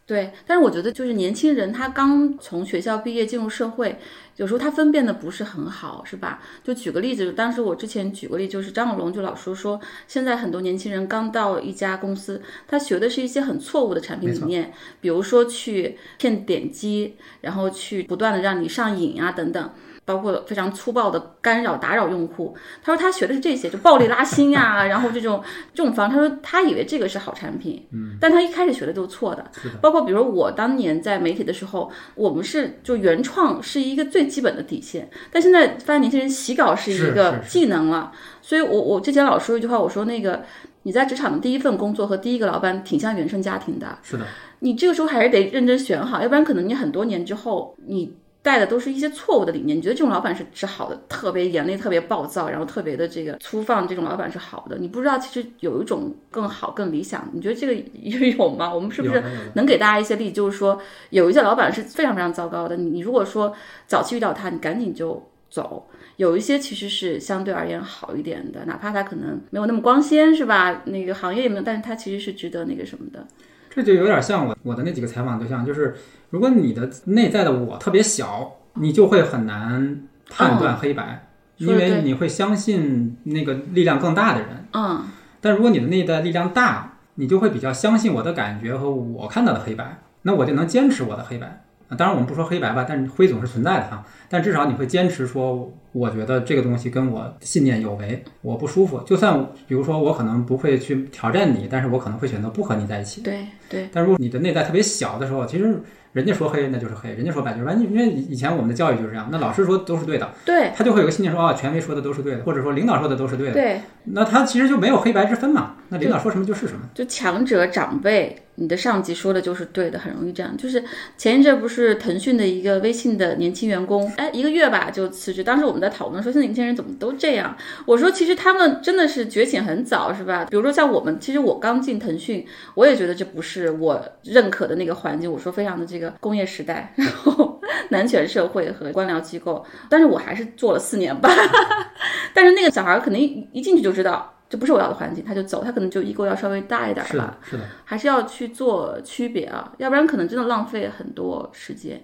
[0.05, 3.99] 对，但是我觉得就是年轻人他刚从学校毕业进入社会，
[4.37, 6.43] 有时候他分辨的不是很好，是吧？
[6.65, 19.71] 就举个例子，当时我之前举个例，就是张小龙就老说说，现在很多年轻人刚到一家公司，他学的是一些很错误的产品理念，比如说去骗点击，然后去不断的让你上瘾啊等等。
[20.05, 22.57] 包括非常粗暴的干扰、打扰用户。
[22.83, 26.11] 他说他学的是这些，就暴力拉新呀， 然后这种这种方。
[26.11, 29.45] 他说他以为这个是好产品，嗯，但他一开始学的都是错的。
[29.81, 38.13] 包括比如我当年在媒体的时候，我们是就原创是一个最基本的底线，但现在发现年轻人洗稿是一个技能了。
[38.41, 40.43] 所以我我之前老说一句话，我说那个
[40.83, 43.99] 你在职场的第一份工作和第一个老板挺像原生家庭的。
[44.03, 44.27] 是的。
[44.59, 48.17] 你这个时候还是得认真选好，要不然可能你很多年之后你。
[48.43, 54.77] 带的都是一些错误的理念，你觉得这种老板是是好的，特别严厉、特别暴躁，然后特别的这个粗放，这种老板是好的。
[54.79, 58.75] 你不知道其实有一种更好、更理想，你觉得这个 也有吗？
[58.75, 59.23] 我们是不是
[59.55, 60.33] 能给大家一些例子？
[60.33, 63.55] 就是说有一些老板是非常非常糟糕的，你你如果说
[63.87, 65.89] 早期遇到他，你赶紧就走。
[66.17, 70.83] 有一些其实是相对而言好一点的，哪怕他可能没有那么光鲜，是吧？
[70.85, 73.27] 那个行业也没有，但是他其实是值得那个什么的。
[73.75, 75.95] 这就有点像我我的那几个采访对象，就是
[76.31, 84.67] 如果你的内在的我特别小，你就会很难判断黑白，因为你会相信那个力量更大的人。
[84.73, 85.05] 嗯，
[85.41, 91.65] 但如果你的内在力量大，你就会比较相信我的感觉和我看到的黑白，那我就能坚持我的黑白。
[91.93, 94.03] 啊当然，我们不说黑白吧，但是灰总是存在的哈。
[94.31, 98.99] 但至少你会坚持说，我觉得这个东西跟我信念有违，我不舒服。
[99.01, 103.21] 就算比如说我可能不会去挑战你，但是我可能会选择不和你在一起。
[103.21, 105.83] 对对，但如果你的内在特别小的时候，其实
[106.15, 107.75] 人家说黑那就是黑，人家说白就是白。
[107.75, 113.53] 因为以前我们的教育就是这样，那老师说都是对的，对他就会有个信念说啊，权威说的都是对的，或者说领导说的都是对的。
[113.53, 115.77] 对，那他其实就没有黑白之分嘛。
[115.91, 116.81] 那领导说什么就是什么。
[116.95, 120.55] 就强者长辈，你的上级说的就是对的，很容易这样。
[120.57, 120.83] 就是
[121.17, 125.43] 前一阵不是腾讯的一个微信的年轻员工，哎，一个月吧就辞职。
[125.43, 127.57] 当时我们在讨论说，现在年轻人怎么都这样？
[127.87, 130.45] 我说其实他们真的是觉醒很早，是吧？
[130.51, 135.31] 比如说像我们，其实我刚进腾讯，我也觉得这不是我认可的那个环境。
[135.33, 141.35] 我说非常的这个工业时代， 然后男权社会和官僚机构，但是我还是做了四年半。
[142.35, 144.35] 但是那个小孩肯定一进去就知道。
[144.53, 147.63] 这不是我要的环境，他就走，他可能就 ego 要稍微大一点吧是的，，是的。
[147.87, 151.99] 还是要去做区别啊，要不然可能真的浪费很多时间。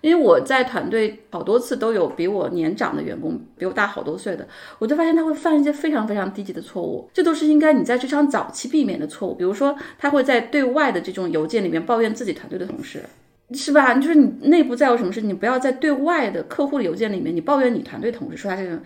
[0.00, 4.48] 因为我在团队好多次都有比我年长的员工，比我大好多岁的，
[4.80, 9.34] 我就发现他会犯一些非常非常低级的错误，这都是应该你在职场早期避免的错误。
[9.36, 13.04] 比如说，他会在对外的这种邮件里面抱怨自己团队的同事，
[13.54, 13.94] 是吧？
[13.94, 18.82] 就是你内部再有什么事，你不要在对外的客户的邮件里面你抱怨你团队同事，说他这个人，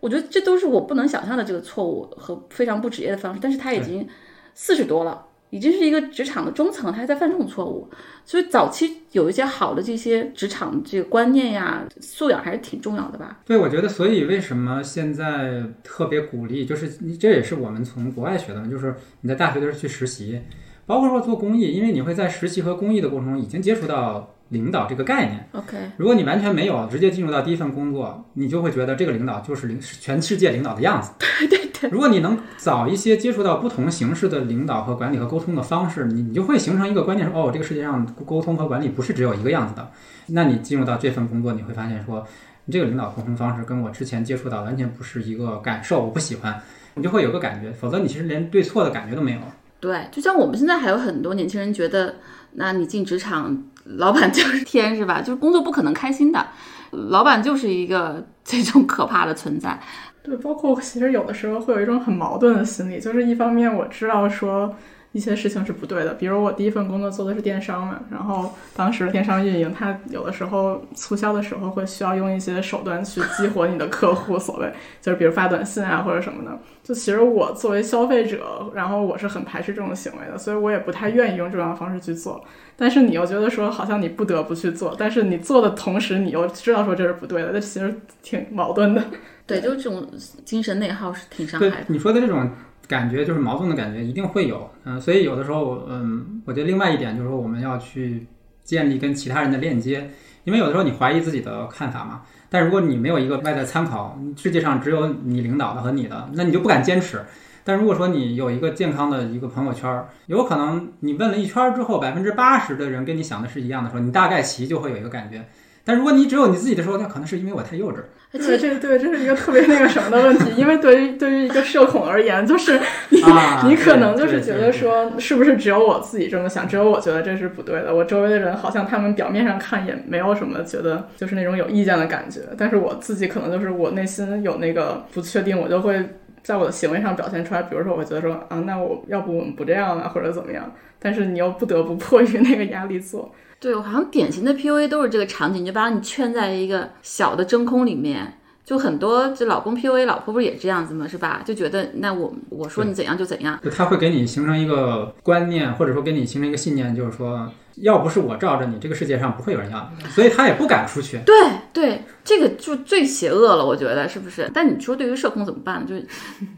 [0.00, 3.40] 我觉得这都是我不能想象的这个错误和非常不职业的方式。
[3.42, 4.06] 但是他已经
[4.54, 5.26] 四十多了。
[5.50, 7.88] 已经是一个职场的中层，他还在犯这种错误，
[8.26, 13.40] 所以早期有一些好的这些职场这个观念呀、素养还是挺重要的吧。
[13.46, 20.38] 对，我觉得，所以为什么现在特别鼓励，就是这也是我们从国外学的，就是你在大学的时候去实习，
[20.84, 25.48] 包括说做公益，因为你会在实习和公益的过程中已经接触到领导这个概念。
[25.52, 31.12] OK，如果你完全没有，直接进入到第一份工作，你就会觉得这个领导就是领全世界领导的样子。
[31.18, 31.90] 对对对。
[31.90, 39.90] 如果你能早一些接触到不同形式的领导和管理和沟通的方式，你你就会形成一个观念说，哦，这个世界上沟通和管理不是只有一个样子的。
[40.28, 42.26] 那你进入到这份工作，你会发现说，
[42.64, 46.60] 你这个领导沟通方式跟我之前接触到完全不是一个感受，我不喜欢，
[46.94, 49.38] 你就会有个感觉，否则你其实连对错的感觉都没有。
[49.80, 52.16] 对，就像我们现在还有很多年轻人觉得，
[52.54, 53.62] 那你进职场，
[53.96, 55.20] 老板就是天是吧？
[55.22, 56.46] 就是工作不可能开心的，
[56.90, 59.78] 老板就是一个 这种可怕的存在。
[60.22, 64.74] 对，包括其实有的时候会有一种很矛盾的心理，就是一方面我知道说
[65.12, 76.58] 一些事情是不对的，比如我第一份工作做的是电商嘛，然后当时电商运营它有的时候促销的时候会需要用一些手段去激活你的客户，所谓就是比如发短信啊或者什么的。
[76.84, 82.42] 就其实我作为消费者，然后我是很排斥这种行为的，所以我也不太愿意用这样的方式去做。
[82.76, 89.02] 但是你又觉得说好像你不得不去做，但是你做的同时你又知道说这是不对的，这其实挺矛盾的。
[89.46, 90.06] 对，就这种
[90.44, 91.86] 精神内耗是挺伤害的。
[91.88, 92.50] 你说的这种
[92.88, 94.68] 感觉，就是矛盾的感觉，一定会有。
[94.84, 98.26] 嗯、所以有的时候，嗯，我觉得另外一点就是说，我们要去
[98.64, 100.10] 建立跟其他人的链接，
[100.44, 102.22] 因为有的时候你怀疑自己的看法嘛。
[102.48, 107.22] 但如果你没有一个外在参考，世界上只有你领导的和你的，那你就不敢坚持。
[107.62, 115.46] 但如果说你有一个健康的一个朋友圈，有可能你问了一圈之后，百分之八十的人跟你想的是一样的时候，你大概其就会有一个感觉。
[115.84, 118.02] 但如果你只有你自己的时候，那可能是因为我太幼稚。
[118.30, 135.98] 对，这对，这是一个特别那个什么的问题，因为对于对于一个社恐而言，就是你、啊你可能就是觉得说，是不是只有我自己这么想，只有我觉得这是不对的，我周围的人好像他们表面上看也没有什么觉得就是那种有意见的感觉，但是我自己可能就是我内心有那个不确定，我就会
[136.42, 143.32] 在我的行为上表现出来，比如说我觉得说啊，那我要不我们不这样了，或者怎么样，但是你又不得不迫于那个压力做。
[143.60, 148.37] 对，我好像典型的 PUA 都是这个场景，就把你圈在一个小的真空里面。
[148.68, 151.08] 就很多这老公 PUA 老婆不是也这样子吗？
[151.08, 151.40] 是吧？
[151.42, 153.58] 就觉得那我我说你怎样就怎样。
[153.64, 161.18] 就他会给你形成一个观念，或者说给你形成一个信念，就是说，要不是我罩着你，这个世界上不会有人要你，所以他也不敢出去。
[161.24, 161.34] 对
[161.72, 164.50] 对，这个就最邪恶了，我觉得是不是？
[164.52, 165.86] 但你说对于社恐怎么办？
[165.86, 166.06] 就是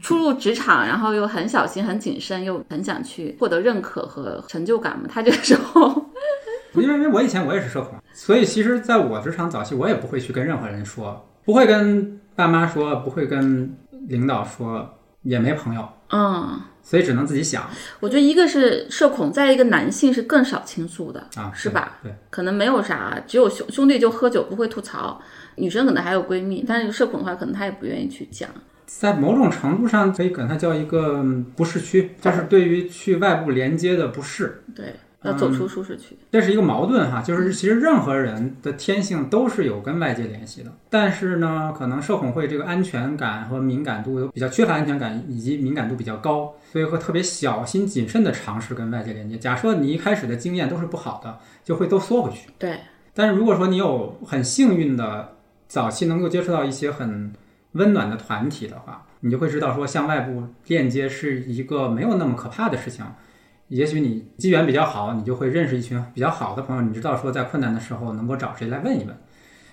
[0.01, 5.05] 初入职场，然后又很小心、很谨慎，又很想去获得认可和成就感嘛。
[5.09, 6.11] 他这个时候，
[6.73, 13.75] 因为因为我以前我也是社恐，所以其实在我职场早期，我也不会去跟任何人说，不会跟爸妈说，不会跟
[14.07, 21.99] 领导说，也没朋友，嗯，所以只能自己想我觉得一个是社恐，再一个男性是更少倾诉的，啊，是吧？
[22.01, 25.21] 对，可能没有啥，只有兄兄弟就喝酒不会吐槽，
[25.55, 28.49] 女生可能还有闺蜜，但是社恐的话，可能她也不愿意去讲。
[28.85, 34.63] 在某种程度上可以管它叫一个嗯不适区，就是对于去外部连接的不适。
[34.75, 36.17] 对，要走出舒适区。
[36.31, 49.37] 这是一个矛盾哈，就是其实任何人的天性都是有跟外界联系的，但是呢，可能社恐会这个安全感和敏感度比较缺乏安全感，以及敏感度比较高，所以会特别小心谨慎的尝试跟外界连接。
[49.37, 52.49] 假设你一开始的经验都是不好的，就会都缩回去。
[52.57, 52.79] 对，
[53.13, 55.33] 但是如果说你有很幸运的
[55.67, 57.31] 早期能够接触到一些很
[57.73, 63.05] 温暖的团体的话，你就会知道说向外部链接是一个没有那么可怕的事情。
[63.71, 69.15] 也许你机缘比较好，你就会认识一群比较好的朋友，你知道说在困难的时候能够找谁来问一问。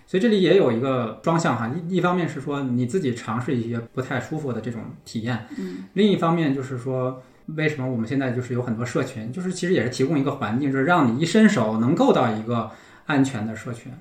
[0.07, 7.21] 所以这里也有一个双向哈，一一方面是说你自己尝试一些不太舒服的这种体验，嗯，另一方面就是说
[7.57, 12.71] 为什么我们现在就是有很多社群，就是其实也是提供一个环境，就是让你一伸手能够到一个
[13.07, 13.93] 安全的社群。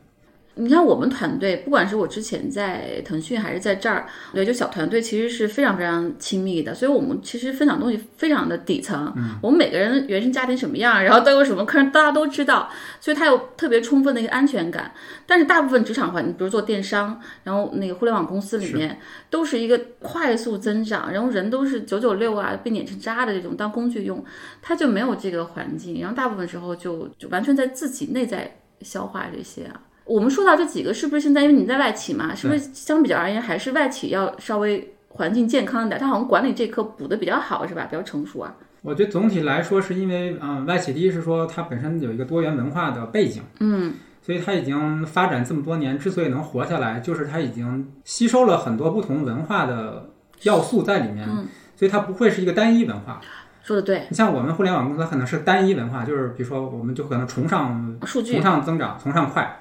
[0.58, 9.14] 你看我们团队，不管是我之前在腾讯还是在这儿，对，就小团队其实是非常非常亲密的，所以我们其实分享东西非常的底层。
[9.16, 14.92] 嗯，我们每个人原生家庭什么样，然后都有什么坑，大家都知道，所以他有特别充分的一个安全感。
[15.26, 19.00] 但是大部分职场环境，比如做电商，然后那个互联网公司里面，
[19.30, 24.24] 都是一个快速增长，然后人都是九九六啊，被碾成渣的这种当工具用，
[24.62, 29.82] 他就没有这个环境，然后大部分时候就就完全在自己内在消化这些啊。
[30.08, 36.00] 我们说到这几个，是不是现在因为你在外企嘛，是不是相比较而言还是外企要稍微环境健康一点？
[36.00, 37.88] 它好像管理这科补的比较好，是吧？
[37.90, 38.56] 比较成熟啊。
[38.84, 50.10] 我觉得总体来说是因为，嗯，外企第一是说它本身有一个多元文化的背景，嗯，所以它已经发展这么多年，之所以能活下来，就是它已经吸收了很多不同文化的
[50.44, 53.20] 要素在里面，嗯所以它不会是一个单一文化。
[53.62, 59.60] 说的对，你像我们互联网公司，可能是单一文化，就是比如说我们就可能崇尚数据崇尚增长，崇尚快。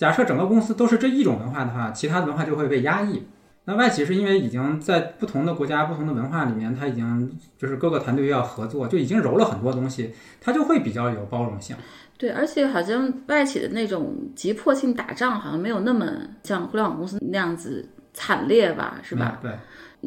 [0.00, 3.24] 假设整个公司都是这一种文化的话，其他的文化就会被压抑。
[3.66, 11.76] 那外企是因为已经在不同的国家、不同的文化里面，它已经就是各个团队要合作，就已经揉了很多东西，它就会比较有包容性。
[12.16, 16.06] 对，而且好像外企的那种急迫性打仗，好像没有那么
[16.44, 19.38] 像互联网公司那样子惨烈吧，是吧？
[19.42, 19.50] 嗯？
[19.50, 19.58] 对。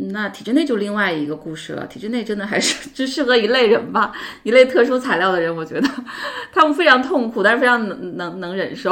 [0.10, 1.86] 那体制内就另外一个故事了。
[1.86, 5.88] 体制内真的还是 只适合一类人吧，一类特殊材料的人，我觉得
[6.52, 8.92] 他们非常痛苦，但是非常能能能忍受。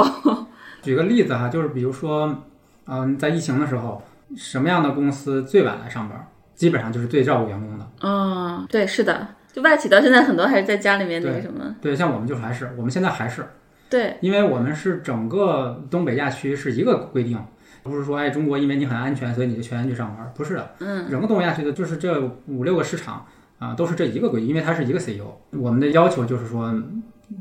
[0.82, 2.44] 举个例子哈，就是比如说，
[2.86, 4.02] 嗯，在疫情的时候，
[4.36, 6.28] 什么样的公司最晚来上班？
[6.56, 7.88] 基本上就是最照顾员工的。
[8.02, 11.76] 嗯，对，是的，就外企到现在很多还是在家里面那个什么。
[11.82, 13.44] 对，像我们就还是，我们现在还是，
[13.90, 17.44] 对，因为我们是整个东北亚区是一个规定，
[17.82, 20.72] 不是说哎中国因为你很安全，所以你就全员去上班，不是的。
[20.80, 23.26] 嗯，整个东北亚区的就是这五六个市场
[23.58, 25.26] 啊，都是这一个规定，因为它是一个 CEO。
[25.52, 26.72] 我们的要求就是说，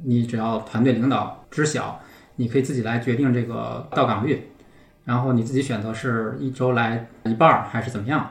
[0.05, 2.01] 你只要团队领导知晓，
[2.41, 4.49] 你可以自己来决定这个到岗率，
[5.05, 8.31] 然后你自己选择是一周来一半儿还是怎么样。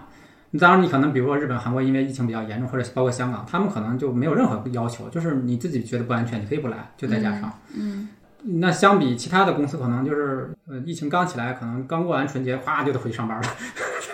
[0.60, 7.54] 当然，你可能比如说日本、韩国，因为疫情比较严重，或者包括香港，他们可能就没有任何要求，就是你自己觉得不安全，你可以不来，就在家上。
[7.78, 8.10] 嗯，
[8.60, 13.48] 那相比其他的公司，可能就是呃，疫情刚起来，可能刚过完春节，咵就得回去上班了。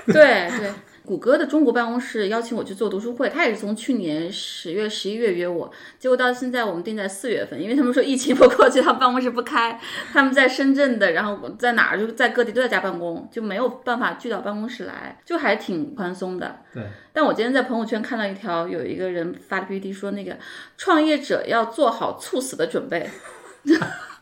[0.08, 0.72] 对 对。
[1.06, 9.80] 谷歌的中国办公室邀请我去做读书会，他也是从去年十月、十一月约我，结果到现在我们定在四月份，因为他们说疫情 不过去，他们办公室不开，
[10.12, 16.62] 他们在深圳的，然后我在哪儿就在各地都在家办公，就没有办法聚到办公室来，就还挺宽松的。
[16.74, 16.84] 对。
[17.14, 20.38] 但我今天在朋友圈看到一条，有一个人发的 PPT 说，那个
[20.76, 23.10] 创业者要做好猝死的准备。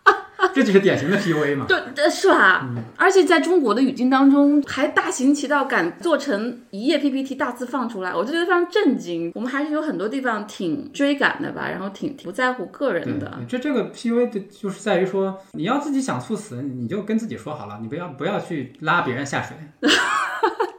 [0.54, 1.66] 这就是典型的 PUA 嘛？
[1.68, 2.68] 对，是吧？
[2.98, 9.32] 而且在中国的语境当中，还大行其道，敢做成一页 PPT 大字放出来，我就觉得非常震惊。
[9.36, 13.40] 我们还是有很多地方挺追赶的吧，然后挺挺不在乎个人的。
[13.48, 19.56] 这这个 PUA 的就是在于说，你要自己想猝死，你就跟自己说好了，你不要不要去拉别人下水。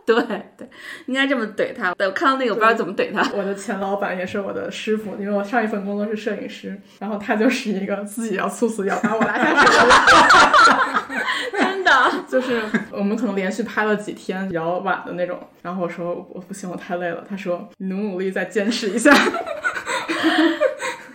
[0.14, 0.14] 对
[0.57, 0.68] 对，
[1.07, 1.94] 应该这么怼他。
[1.98, 3.26] 我看到那个，我不知道怎么怼他。
[3.32, 11.24] 我的前老板也是我的师傅，因为我上一份工作是摄影师，然后他就是一个自己要猝死要把我拉下水的人。
[11.52, 17.24] 真的，就是我们可能连续拍了几天比较晚的那种，然后我说我不行，我太累了。
[17.28, 19.11] 他说你努努力再坚持一下。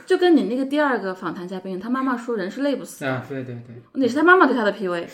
[0.05, 5.05] 就跟你那个第二个访谈嘉宾，他妈妈说人是累不死啊，对对对，那是他妈妈对他的 PUA。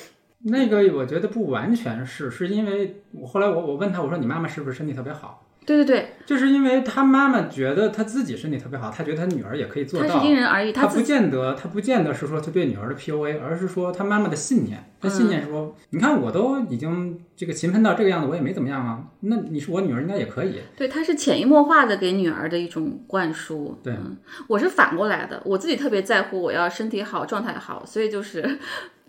[0.44, 5.42] 那个我觉得不完全是，是因为我后来我我问他，我说你妈妈是不是身体特别好？
[5.66, 10.08] 对对对，就是因为他妈妈觉得他自己身体特别好，他觉得他女儿也可以做到。
[10.08, 14.92] 他是因人而异，他不见得他不见得是说他对女儿的 PUA，而是说他妈妈的信念。
[15.02, 19.06] 他信念说，嗯、你看我都已经这个勤奋到这个样子，我也没怎么样啊。
[19.22, 20.60] 那你是我女儿应该也可以。
[20.78, 23.76] 对，他是潜移默化的给女儿的一种灌输。
[23.82, 24.16] 对、嗯，
[24.48, 28.60] 我是反过来的，我自己特别在乎我要身体好、状态好，所以就是。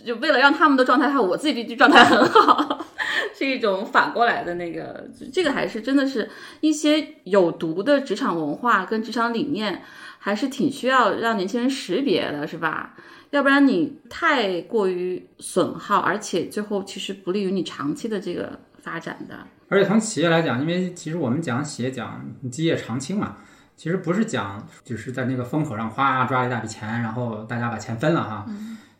[0.06, 2.86] 就为了让他们的状态好，我自己的状态很好，
[3.36, 6.30] 是一种反过来的那个，这个还是真的是
[6.60, 9.82] 一些有毒的职场文化跟职场理念，
[10.18, 12.94] 还是挺需要让年轻人识别的，是吧？
[13.30, 19.36] 要不然你太过于损耗，而且最后其实不利于你长期的这个发展的。
[19.68, 23.36] 而且从企业来讲，因为其实我们讲企业讲基业长青嘛，
[23.76, 28.46] 其实不是讲只是在那个风口上哗抓了一大笔钱，然后大家把钱分了哈。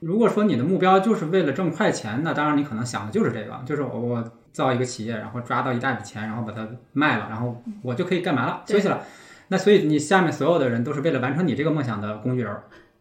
[0.01, 8.63] 如果说你的目标就是为了挣快钱，那当然你可能想的就是这个，就是我我造一个企业，然后抓到一大笔钱，然后把它卖了，然后我就可以干嘛了？
[8.67, 9.03] 休息了。
[9.49, 12.55] 那所以你下面所有的人都是为了完成你这个梦想的工具人。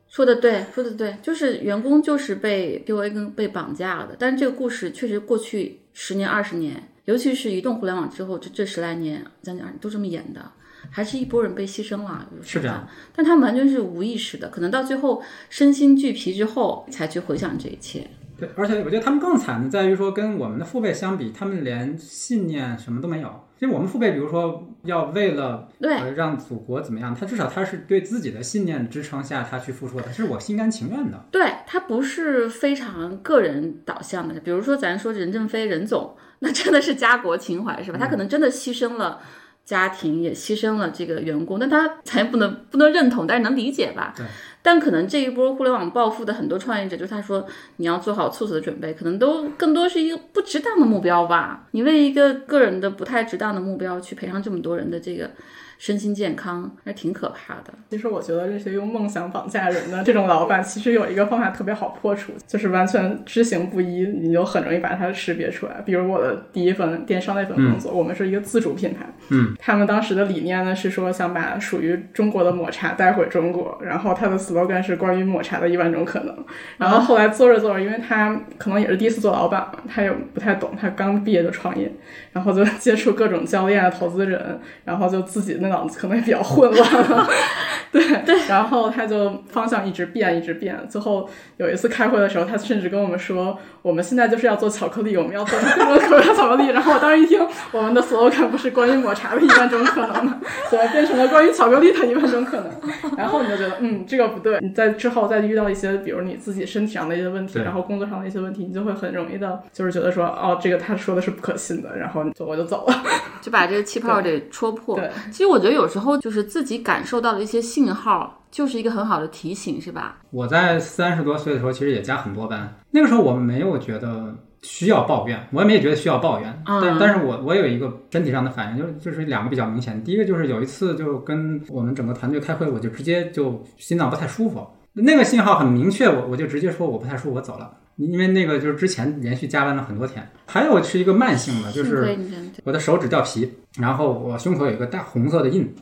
[0.07, 4.15] 说的对，说的对，就是员工就是被 PUA 跟被绑架了的。
[4.17, 10.51] 但是这个故事确实过去十年、二十年，尤其是移动互联网之后，这这十来年，将近二都这么演的，
[10.91, 12.27] 还是一波人被牺牲了。
[12.41, 18.07] 是这样，但他们完全是无意识的，可能到最后身心俱疲之后，才去回想这一切。
[18.37, 23.29] 对，而且我觉得他们更惨的在于说，跟我们的父辈相比，他们连信念什么都没有。
[23.57, 31.23] 其实我们父辈，比如说要为了对让祖国怎么样，他至少他是对自己的信念支撑下，他去付出的，是我心甘情愿的。
[31.31, 37.97] 对他不是非常个人导向的，比如说咱说任正非任总，那真的是家国情怀是吧？
[37.97, 39.21] 他可能真的牺牲了
[39.65, 44.13] 家庭，也牺牲了这个员工，但他才不能不能认同，但是能理解吧？
[44.15, 44.25] 对。
[44.61, 47.45] 但可能这一波互联网暴富的很多创业者，就是他说
[47.77, 51.67] 你要做好猝死的准备，可能都更多是一个不值当的目标吧。
[51.71, 55.29] 你为一个个人的不太值当的目标去赔上这么多人的这个。
[55.77, 57.73] 身心健康还挺可怕的。
[57.89, 65.81] 其实我觉得这些用梦想绑架人的这种老板，其实有一个方法特别好破除，就是完全知行不一，你就很容易把它识别出来。
[65.85, 76.35] 比如我的第一份电商那份工作，我们是一个自主品牌，嗯，他们当时的理念呢是说想把属于中国的抹茶带回中国，然后他的 slogan 是关于抹茶的一万种可能。
[76.77, 81.91] 然后后来做着做着，因为他可能也是第一次做老板嘛，他也不太懂，他刚毕业就创业，
[82.31, 85.59] 然后就 接触各种教练啊、投资人，然后就自己。
[85.69, 87.27] 脑子可能也比较混乱，
[87.91, 90.77] 对对，然后他就方向一直变，一直变。
[90.89, 100.39] 最后有一次开会的时候，他甚至跟我们说：“我们现在就是要做巧克力，我们要做各种口味巧克力。”然后我当时一听，我们的 slogan 不是关于抹茶的一万种可能吗？
[100.69, 102.71] 怎么变成了关于巧克力的一万种可能？
[103.17, 104.59] 然后你就觉得，嗯，这个不对。
[104.61, 113.03] 你在之后再遇到一些，比如你自己身体上的一些问题，然后工作上的一些问题，你就会很容易的，就是觉得说，哦，这个他说的是不可信的，然后就我就走了，
[113.41, 114.95] 就把这个气泡给戳破。
[114.95, 115.54] 对，其实我。
[115.55, 120.17] 我觉得有时候就是自己感受到的一些信号，就是一个很好的提醒，是吧？
[120.29, 122.77] 我在三十多岁的时候，其实也加很多班。
[122.91, 126.61] 那个时候我没有觉得需要抱怨，我也没觉得需要抱怨。
[126.65, 130.03] 但但是我我有一个身体上的反应，就是就是两个比较明显。
[130.03, 134.67] 第一个就是有一次就跟我们整个团队开会，我就直接就心脏不太舒服。
[134.91, 137.71] 那个信号很明确，我我就直接说我不太舒服，我走了。
[137.97, 140.27] 因为那个就是之前连续加班了很多天。
[140.45, 142.17] 还有是一个慢性的，就是
[142.63, 143.51] 我的手指掉皮。
[143.77, 145.73] 然后我胸口有一个大红色的印，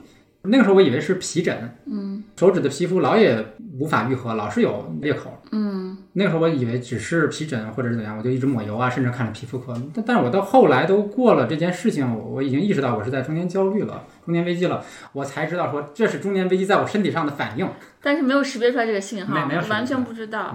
[0.46, 3.44] 那个时候我以为是皮疹，嗯，手指的皮肤老也
[3.80, 9.74] 无法愈合，老是有裂口，嗯，那个时候我以为只是皮疹或者是怎样，我就一直抹油啊，甚至看着皮肤科。
[9.94, 14.84] 但但是我到后来都过了这件事情，我已经意识到我是在中年焦虑了，中年危机了，
[15.14, 17.66] 我才知道说这是中年危机在我身体上的反应，
[18.02, 20.54] 但是没有识别出来这个信号，没有完全不知道。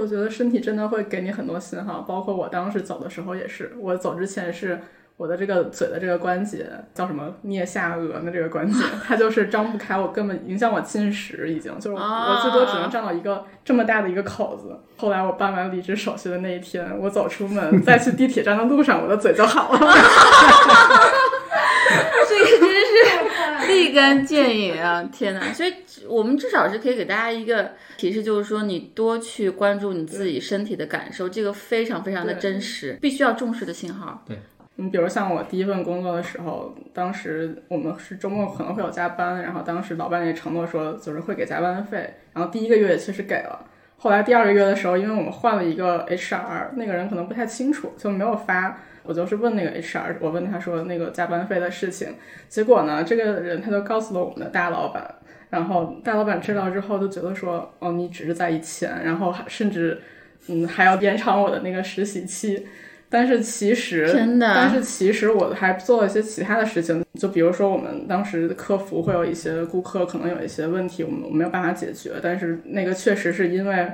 [0.00, 4.78] 我觉得身体真的会给你很多信号，包括我当时走的时候也是，我走之前是。
[5.18, 14.78] 我的这个嘴的这个关节叫什么颞下颚的这个关节，它就是张不开，我根本影响我进食，已经就是我最多只能张到一个这么大的一个口子。
[14.96, 19.80] 后来我办完离职手续的那一天，我走出门，在去地铁站的路上，我的嘴就好了。
[22.28, 25.02] 这个真是立竿见影啊！
[25.12, 25.52] 天哪！
[25.52, 25.74] 所以
[26.06, 34.22] 我们至少是可以给大家一个提示，就是说你多去关注你自己身体的感受，这个非常非常的真实，必须要重视的信号。
[34.24, 34.38] 对。
[34.80, 43.66] 你比如像我第一份工作的时候，当时我们是周末可能会有加班，然后当时老板也承诺说就是会给加班费，然后第一个月也确实给了。
[43.96, 48.78] 后来第二个月的时候，因为我们换了一个 HR，那个人可能不太清楚，就没有发。
[49.02, 52.14] 我就是问那个 HR，我问他说那个加班费的事情，
[52.48, 55.12] 结果呢，这个人他就告诉了我们的大老板，
[55.50, 60.00] 然后大老板知道之后就觉得说，哦，你只是在意钱，然后甚至
[60.46, 62.64] 嗯还要延长我的那个实习期。
[63.10, 73.88] 但是其实，真的，但是其实我还做了一些其他的事情，就比如说我们当时客服会有一些顾客可能有一些问题，我们没有办法解决，但是那个确实是因为。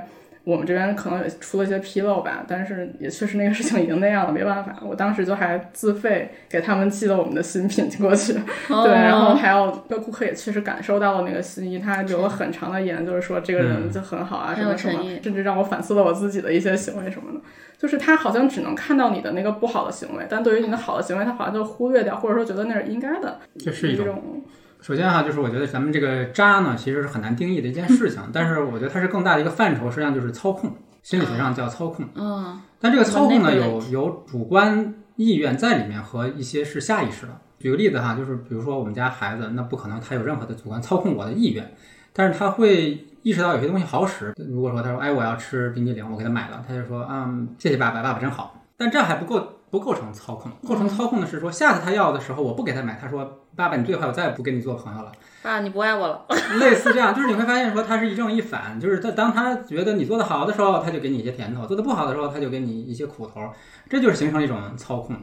[0.45, 4.77] 我们这边可能也出了一些纰漏吧，但是也确实那个事情已经那样了，没办法。
[4.83, 8.33] 我当时就还自费给他们寄了我们的新品过去，
[8.69, 17.39] 对，然后还有个顾客也确实感受到了那个心意，他留了很长的言，就是说这个人就很好啊，什么什么，甚至让我反思了我自己的一些行为什么的。
[17.77, 24.43] 就是他好像只能看到你的那个不好的行为，但对于你的好的行为，他好像就忽略掉，或者说觉得那是应该的，这是一种。
[24.85, 30.71] 首先哈，就是我觉得咱们这个渣呢，其实是很难定义的一件事情，但是我觉得它是更大的一个范畴，实际上就是操控，
[31.01, 32.05] 心理学上叫操控。
[32.13, 37.35] 嗯但这个操控呢，有有主观意愿在里面和一些是下意识的。
[37.57, 41.73] 举个例子哈，就是比如说我们家孩子，那不可能他有任何的主观操控我的意愿，
[42.13, 44.35] 但是他会意识到有些东西好使。
[44.37, 48.61] 如果说他说，哎，我要吃冰激凌，我给他买了，他就说，嗯，谢谢爸爸，爸爸真好。
[48.77, 50.49] 但这还不够，不构成操控。
[50.65, 55.11] 构成操控的是说，下次他要的时候，我不给他买，他说，爸爸你最坏，我再也不跟你做朋友了。
[55.43, 56.25] 爸，你不爱我了。
[56.59, 63.41] 类似这样，就是你会发现说他是一正一反，就是他当他觉得你做的好的时候，他就给你一些甜头；做的不好的时候，他就给你一些苦头，
[63.89, 65.17] 这就是形成一种操控。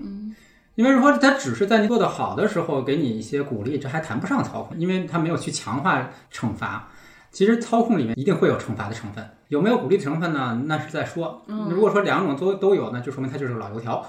[0.75, 6.89] 因为如果他只是在你做的好的时候给你一些鼓励，这还谈不上操控，因为他没有去强化惩罚。
[7.33, 10.63] 其实操控里面一定会有惩罚的成分，有没有鼓励的成分呢？
[10.67, 11.43] 那是在说。
[11.69, 14.07] 如果说两种都都有，那就说明他就是个老油条。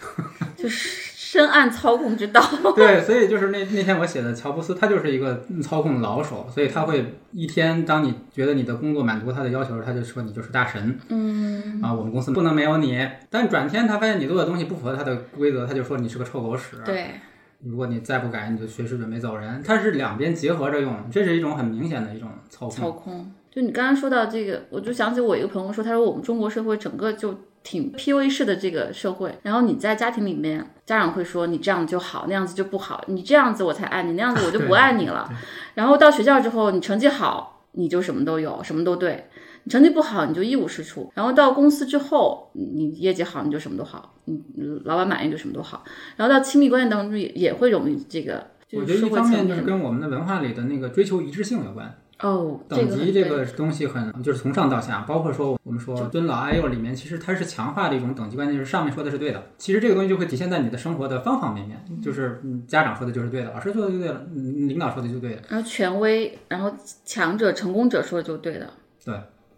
[0.54, 2.40] 就是深谙操控之道。
[2.74, 13.06] 对，所以就是那那天我写的乔布斯，他就是一个操控老手，所以他会一天，当你觉得你的工作满足他的要求时，他就说你就是大神嗯，啊，我们公司不能没有你。
[13.30, 16.76] 但转天他发现你做的东西不符合他的规则，他就说你是个臭狗屎。
[16.84, 17.20] 对，
[17.64, 19.62] 如果你再不改，你就随时准备走人。
[19.64, 23.14] 它是两边结合着用，这是一种很明显的一种操控操控。
[23.14, 23.32] 控。
[23.50, 35.28] 就你刚刚说到这个，我就想起我一个朋友说，他说我们中国社会整个就挺 PUA 式的这个社会，然后你在家庭里面，家长会说你这样就好，那样子就不好，你这样子我才爱你，那样子我就不爱你了。
[35.74, 39.28] 然后到学校之后，你成绩好，你就什么都有，什么都对。
[39.66, 41.10] 你成绩不好，你就一无是处。
[41.12, 44.40] 然后到公司之后，你你业绩好，你就什么都好，你
[44.84, 45.82] 老板满意就什么都好。
[46.14, 51.92] 然后到亲密关系当中也也会容易这个，我觉得一方面就是跟我们的文化里的那个追求一致性有关。
[52.20, 65.42] 哦，等级这个东西很就是从上到下，包括说我们说尊老爱幼里面，其实它是强化的一种等级观念，就是上面说的是对的，其实这个东西就会体现在你的生活的方方面面，就是嗯家长说的就是对的，老师说的就对了，嗯领导说的就对了。
[65.48, 66.72] 然后权威，然后
[67.04, 68.70] 强者、成功者说的就对的。
[69.04, 69.14] 对，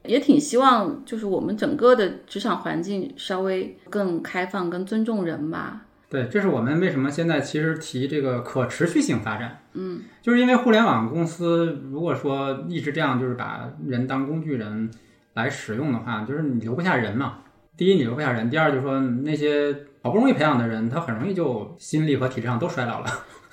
[0.09, 5.83] 也挺希望就是我们整个的职场环境稍微更开放、更尊重人吧。
[6.11, 14.91] 对，这是我们为什么现在其实提这个可持续性发展，嗯，就是因为互联网公司如果说一直这样，就是把人当工具人
[15.35, 17.41] 来使用的话，就是你留不下人嘛。
[17.77, 23.07] 第一，你留不下人；第二，就是说那些好不容易培养的人，他很容易就心力和体质上都衰老了。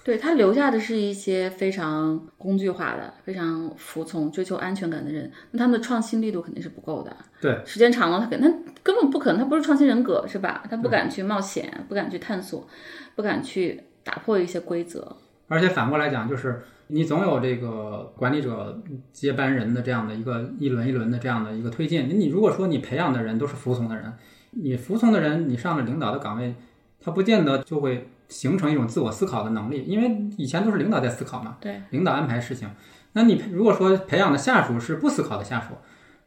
[0.05, 7.17] 对他留下的是一些非常工具化的、非常服从、追求安全感的人，那他们的创新力度肯定是不够的。
[7.41, 8.47] 对，时间长了，他肯他
[8.83, 10.63] 根本不可能，他不是创新人格，是吧？
[10.69, 12.67] 他不敢去冒险，不敢去探索，
[13.15, 15.17] 不敢去打破一些规则。
[15.47, 18.79] 而且反过来讲，就是你总有这个管理者
[19.11, 22.07] 接班人的这样的一个一轮一轮的这样的一个推进。
[22.07, 24.13] 你如果说你培养的人都是服从的人，
[24.51, 26.53] 你服从的人，你上了领导的岗位，
[26.99, 32.69] 他不见得就会形成一种自我思考的能力，因为以前都是领导在思考嘛，对，领导安排事情。
[33.13, 35.75] 那你如果说培养的下属是不思考的下属，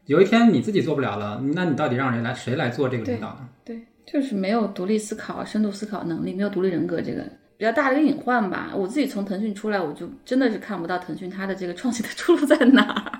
[0.05, 3.47] 有一天你自己做不了了，那你到底让人来谁来做这个领导呢？
[3.63, 7.21] 对，就是没有独立思考、深度思考能力，没有独立人格，这个
[7.57, 8.71] 比较大的一个隐患吧。
[8.75, 13.18] 我自己从腾讯出来，我就真的是看不到腾讯它的这个创新的出路在哪儿。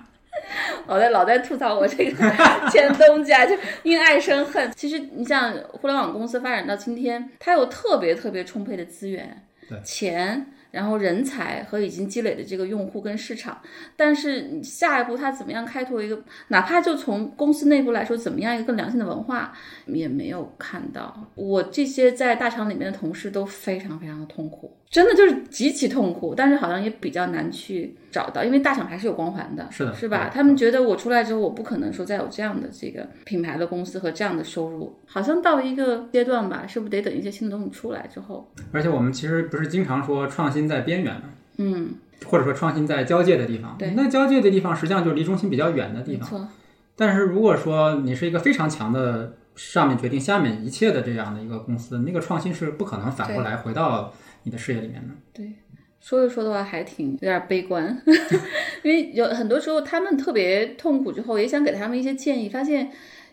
[0.87, 2.29] 老在老在吐槽我这个
[2.71, 4.71] 前东家，就因爱生恨。
[4.75, 9.43] 其实你像互联网公司发展到今天，它有特别特别充沛的资源、
[9.83, 13.59] 钱，然后人才和已经积累的这个用户跟市场。
[13.95, 19.53] 但是你下一步它怎么样开拓一个，哪怕就从公司内部来说，怎么样一个更良性的文化，
[19.85, 21.31] 也没有看到。
[21.35, 30.29] 我这些在大厂里面的同事都非常非常的痛苦，真的就是极其痛苦，但是好像也比较难去找到，因为大厂还是有光环的，是的是吧？
[30.33, 38.51] 他们觉得我出来之后，我不可能说再有这样的这个品牌的公司和这样的收入，好像到一个阶段吧，是不是得等一些新的东西出来之后？
[38.71, 41.23] 而且我们其实不是经常说创新在边缘吗？
[41.57, 41.95] 嗯，
[42.25, 46.27] 或者说创新在交界的地方，对那交界的地方实际上就是离中心比较远的地方。
[46.27, 46.47] 错，
[46.95, 55.13] 但是如果说你是一个非常强的上面决定下面一切的这样的一个公司，那个创新是不可能反过来回到你的视野里面的。
[55.33, 55.53] 对。
[56.01, 58.01] 说一说的话还挺有点悲观，
[58.83, 62.89] 因为有很多时候他们特别痛苦之后，也想给他们一些建议，发现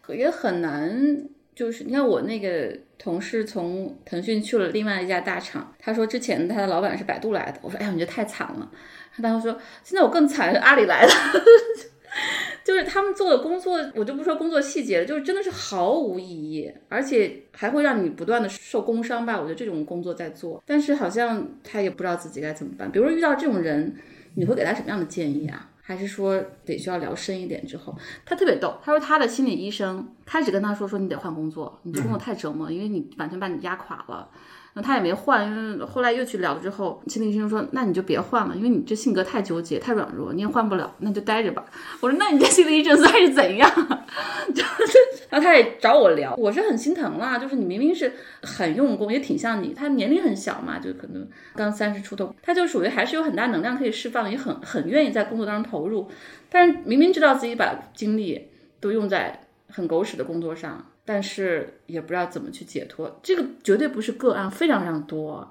[0.09, 1.17] 也很难。
[1.57, 8.71] 就是你看我那个同事从腾讯去了另外一家大厂，他说之前他的老板是百度来的，我说哎呀你这太惨了，
[9.17, 11.13] 他当时说现在我更惨，是阿里来的。
[12.65, 19.37] 就是他们做的工作，我就不说工作细节了，就是真的是毫无意义，而且还会让你不断的受工伤吧。
[19.39, 22.91] 我觉得这种工作在做，但是好像他也不知道自己该怎么办。
[22.91, 23.95] 比如说遇到这种人，
[24.35, 25.71] 你会给他什么样的建议啊？
[25.87, 27.97] 还是说得需要聊深一点之后？
[28.25, 34.29] 他特别逗，他说他的心理医生开始跟他说说你得换工作，你这工作太折磨，因为你完全把你压垮了。
[34.77, 41.65] 然后他也没换，因为后来又去聊了之后，心理医生说，那你就别换了，因为你这性格太纠结、太软弱，你也换不了，那就待着吧。
[42.03, 43.71] 我说，那你这心理医生算是怎样？
[44.55, 44.99] 就是，
[45.31, 48.13] 然后他也找我聊，我是很心疼啦，就是你明明是
[48.43, 56.07] 很用功，也挺像你，他年龄很小嘛，就可能刚三十出头，他就属于还是有很大能量可以释放，也很很愿意在工作当中投入，
[56.51, 58.49] 但是明明知道自己把精力
[58.79, 65.49] 都用在很狗屎的工作上，但是也不知道怎么去解脱，这个绝对不是个案，非常非常多。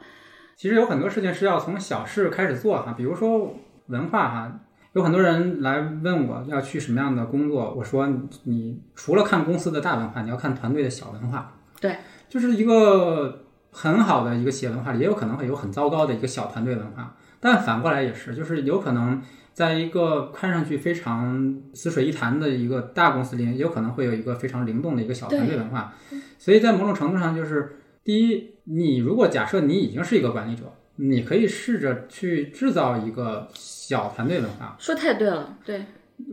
[0.56, 3.56] 其实有很多事情是要从小事开始做哈，比如说
[3.88, 4.60] 文化哈，
[4.94, 8.08] 有很多人来问我要去什么样的工作，我说
[8.44, 11.54] 你除了看公司的大文化，你要看团队的小文化。
[11.80, 11.98] 对，
[12.28, 19.22] 就是一个很好的一个企业文化里，也有可能会有很糟糕的一个小团队文化，但反过来也是，就是有可能。
[19.56, 25.94] 在一个看上去非常死水一潭的一个大公司里，也有可能会有一个非常灵动的一个小团队文化。
[26.38, 30.64] 所以在某种程度上，就是第一，你如果假设你已经是一个管理者，
[30.98, 34.76] 你可以试着去制造一个小团队文化。
[34.78, 35.86] 说太对了，对，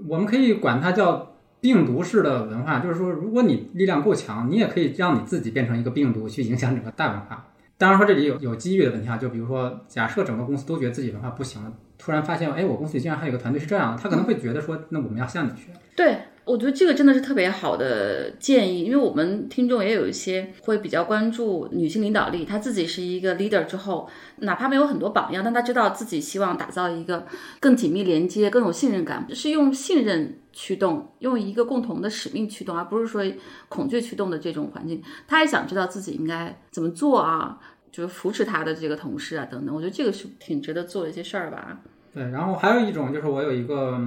[0.09, 7.47] 我们可以管它叫病毒式的文化，就是说，如果你力量够强，你也可以让你自己变成一个病毒，去影响整个大文化。
[7.79, 11.73] 当然说这里有有机遇的问题啊，就比如说，假设整个公司都觉得自己文化不行了。
[12.05, 15.69] 突然发现，哎，我公司里竟然还有个团队是这样的，他可能会觉得说，那我们要向你学。
[15.95, 27.25] 对，我觉得这个真的是特别好的建议，因为我们听众也有一些会比较关注女性领导力，她自己是一个 leader 之后，哪怕没有很多榜样，但她知道自己希望打造一个
[27.61, 33.23] 更紧密连接、更有信任感，是用信任驱动，用一个共同的使命驱动，而不是说
[33.69, 35.01] 恐惧驱动的这种环境。
[35.29, 37.61] 她也想知道自己应该怎么做啊，
[37.93, 39.73] 就是扶持她的这个同事啊等等。
[39.73, 41.81] 我觉得这个是挺值得做的一些事儿吧。
[42.15, 43.99] 对，然后还有一种就是我有一个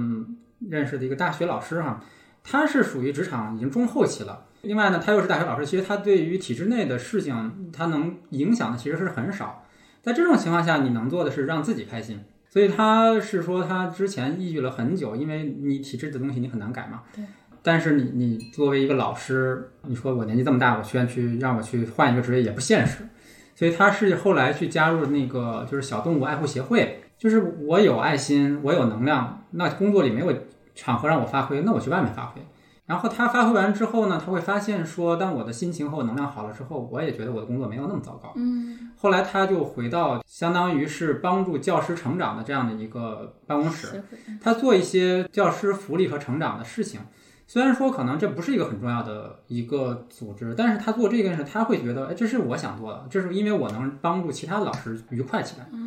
[0.68, 2.02] 认识的一个大学老师哈，
[2.44, 4.44] 他是属于职场已经中后期了。
[4.62, 9.64] 另外呢，他又是大学老师，其实他对于体制内的事情，他能影响的其实是很少。
[10.02, 12.20] 在这种情况下，你能做的是让自己开心。
[12.48, 17.02] 所以他是说，他之前抑郁了很久，因为你体制的东西你很难改嘛。
[17.14, 17.24] 对。
[17.62, 23.04] 但是你你作为一个老师，你说我年纪这么大，我居然去让我去换一个职业也不现实。
[23.54, 27.00] 所以他是后来去加入那个就是小动物爱护协会。
[27.18, 30.32] 就是我有爱心，我有能量，那工作里没有
[30.74, 32.40] 场合让我发挥，那我去外面发挥。
[32.84, 38.32] 然后他发挥完之后呢，他会发现说，当我的心情和我能量好了之后，我也觉得我的工作没有那么糟糕。
[38.36, 38.92] 嗯。
[38.96, 44.04] 后来他就回到相当于是帮助教师成长的这样的一个办公室，
[44.40, 47.00] 他做一些教师福利和成长的事情。
[47.48, 55.66] 虽然说可能这不是一个很重要的一个组织，但是他做这件事，他会觉得，哎，这是我想做的，这是因为我能帮助其他的老师愉快起来。
[55.72, 55.85] 嗯。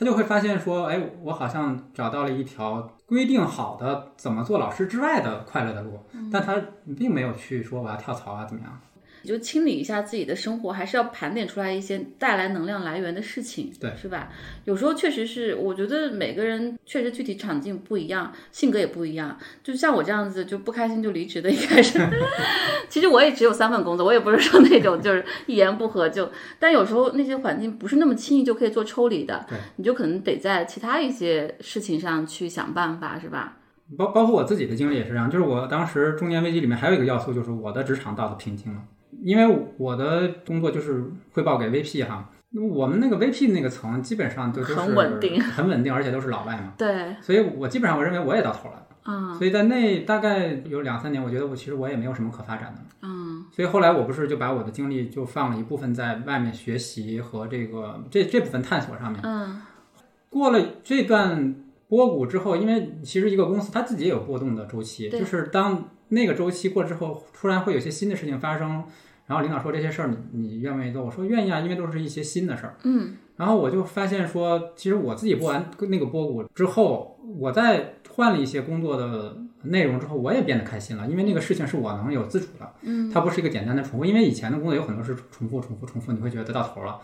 [0.00, 6.00] 他就会发现说，哎，我好像找到了一条规定好的怎么做老师之外的快乐的路，
[6.32, 6.56] 但他
[6.96, 8.80] 并没有去说我要跳槽啊，怎么样。
[9.24, 14.30] 就清理一下自己的生活，还是要盘点出来一些带来能量来源的事情，对，是吧？
[14.64, 19.38] 有时候确实是，我觉得每个人确实具体场景不一样，性格也不一样。
[19.62, 21.98] 就像我这样子，就不开心就离职的，一开始，
[22.88, 26.30] 其实我也只有三份工作，我也不是说那种就是一言不合就。
[26.58, 33.58] 但有时候那些环境不是那么轻易就可以做抽离的，对，你就可能得在其他一些事情上去想办法，是吧？
[33.98, 38.80] 包包括我自己的经历也是这样，就是我当时中年危机里面还有一个要素，就是我的职场到了瓶颈了。
[39.22, 42.30] 因为我的工作就是汇报给 VP 哈，
[42.72, 46.74] 我们那个 VP 那个层基本上都都是很稳定，很稳定，而且都是老外嘛。
[46.76, 48.86] 对，所以我基本上我认为我也到头了。
[49.02, 52.80] 啊，所以在那大概有两三年，我觉得我其实我也没有什么可发展的。
[53.00, 59.18] 嗯，所以后来我不是就把我的精力就放了一部分在外面学习和这个这这部分探索上面。
[59.24, 59.62] 嗯，
[60.28, 61.54] 过了这段
[61.88, 68.84] 波谷之后，因为其实一个公司它自己也有波动的周期，就是当那个周期过之后，突然会有些新的事情发生。
[69.30, 71.04] 然后领导说这些事儿，你你愿不愿意做？
[71.04, 72.74] 我说愿意啊，因为都是一些新的事儿。
[72.82, 73.16] 嗯。
[73.36, 82.74] 然后我就发现说，其实我自己播完那个波谷之后，我在换了一些工作的内容之后，我也变得开心了，因为那个事情是我能有自主的。
[82.82, 83.08] 嗯。
[83.08, 86.98] 它不是一个简单的重复，因为以前的工作有很多是重复、重复、重复，你会觉得到头了。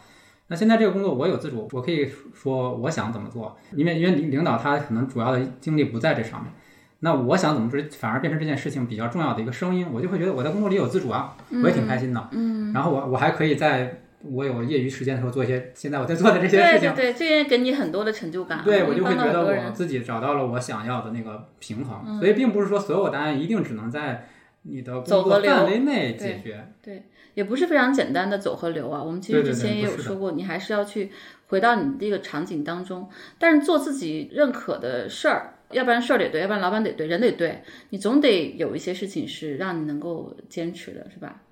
[0.48, 6.52] 那现在这个工作我有自主，我可以说我想怎么做，因为因为领领导他可能主要的精力不在这上面。
[7.00, 12.28] 那我想怎么做，反而变成这件事情比较重要的一个声音，我就会觉得我在工作里有自主啊，我也挺开心的。
[12.32, 16.94] 嗯，然后我我还可以在我有业余时间的时候做一些现在我在做的这些事情。
[16.94, 18.62] 对对对，这也给你很多的成就感。
[18.64, 22.18] 对，我就会觉得我自己找到了我想要的那个平衡。
[22.18, 24.26] 所以并不是说所有答案一定只能在
[24.62, 26.66] 你的工作范围内解决。
[26.82, 29.02] 对，也不是非常简单的走和留啊。
[29.02, 31.12] 我们其实之前也有说过，你还是要去
[31.48, 35.52] 回到你这个场景当中，但是做自己认可的事儿。
[35.70, 41.42] 要不然事儿得对，要不然老板得对，人得对，你总得有一些事情是让你能够坚持的，是吧？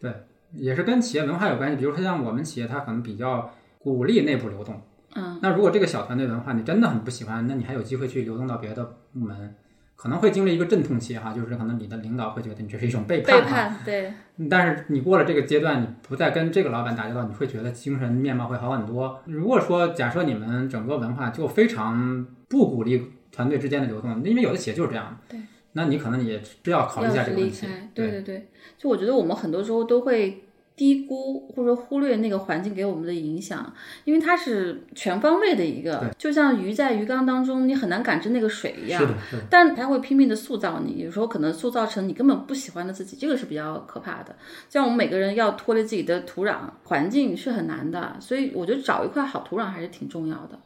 [0.00, 0.12] 对，
[0.52, 1.76] 也是跟企业文化有关系。
[1.76, 4.80] 比如说像我们企业，它可能比较鼓励内部流动。
[5.16, 9.54] 嗯，那如果这个小团队文化你真的很不喜欢，那你还有机会去流动到别的部门，
[9.96, 13.44] 可能会经历一个阵痛期哈，就是可能你的领导会觉得你这是一种背叛哈。
[13.44, 19.20] 背叛，对，但是你过了这个阶段，你不再跟这个老板打交道，你会觉得精神面貌会好很多。
[19.26, 25.40] 如果说假设你们整个文化就非常不鼓励团队之间的流动，因为有的企业就是这样，对，
[25.72, 27.66] 那你可能也是要考虑一下这个问题，。
[27.92, 30.44] 对对对，就我觉得我们很多时候都会
[30.76, 33.72] 低估或者说忽略那个环境给我们的影响，
[34.04, 39.14] 因为它是全方位的一个，就像鱼在鱼缸当中，你很难感知那个水一样。
[39.48, 44.34] 但它会拼命的塑造你，有时候可能塑造成你根本不喜欢的自己，这个是比较可怕的。
[44.68, 50.58] 像我们每个人要脱离自己的土壤环境是很难的，所以我觉得找一块好土壤还是挺重要的。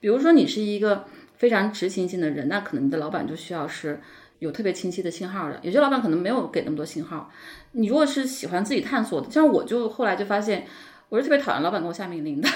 [0.00, 1.04] 比如说你是一个
[1.36, 4.00] 非常执行性的人，那可能你的老板就需要是
[4.40, 5.58] 有特别清晰的信号的。
[5.62, 7.30] 有些老板可能没有给那么多信号。
[7.72, 10.66] 你如果是喜欢自己探索的，像我就后来就发现。
[11.08, 12.48] 我是特别讨厌老板给我下命令的，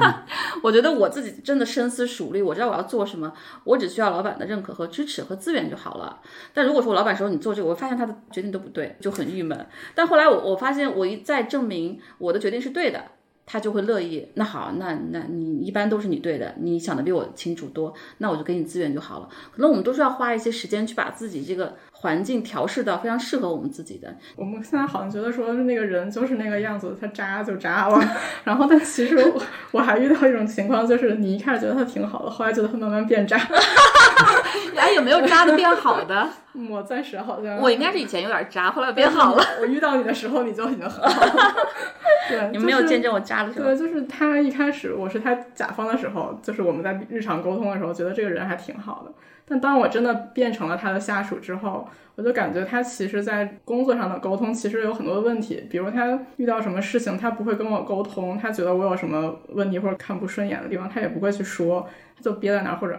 [0.62, 3.32] 我觉得我自己真的深思熟虑，我知道我要做什么，
[3.64, 6.20] 我只需要老板的认可和支持和资源就好了。
[6.52, 9.66] 但如果说我老板说你做这个，我发现他的决定都不对，就很郁闷。
[9.94, 13.02] 但后来我我发现我一再证明我的决定是对的，
[13.46, 14.28] 他就会乐意。
[14.34, 19.28] 那好，那那你一般都是你对的，你想的比我清楚多，那我就给你资源就好了。
[19.52, 24.14] 可能我们都是要花一些时间去把自己这个环境调试到非常适合我们自己的。
[24.36, 28.00] 我们现在好像觉得说那个人就是那个样子，他渣就渣了。
[28.44, 29.42] 然后，但其实我
[29.72, 33.36] 我还遇到一种情况，就是你一开始觉得他挺好的，后来觉得他慢慢变渣。
[34.76, 36.28] 哎，有没有渣的变好的？
[36.70, 39.42] 我暂时好像我应该是以前有点渣，后来变好了。
[39.60, 41.54] 我遇到你的时候，你就已经很好了。
[42.28, 43.66] 对，你们没有见证我渣的时候。
[43.66, 49.12] 对，就是他一开始我是他甲方的时候，就是我们在日常沟通的时候，觉得这个人还挺好的。
[49.46, 55.66] 但当我真的变成了他的下属之后，我就感觉他其实，在工作上的沟通其实有很多的问题。
[55.68, 61.86] 比如他遇到什么事情，他不会跟我沟通，他觉得我有什么问题或者看不顺眼的地方，他也不会去说，
[62.16, 62.98] 他就憋在那儿，或者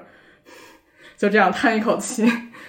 [1.18, 2.26] 就这样叹一口气。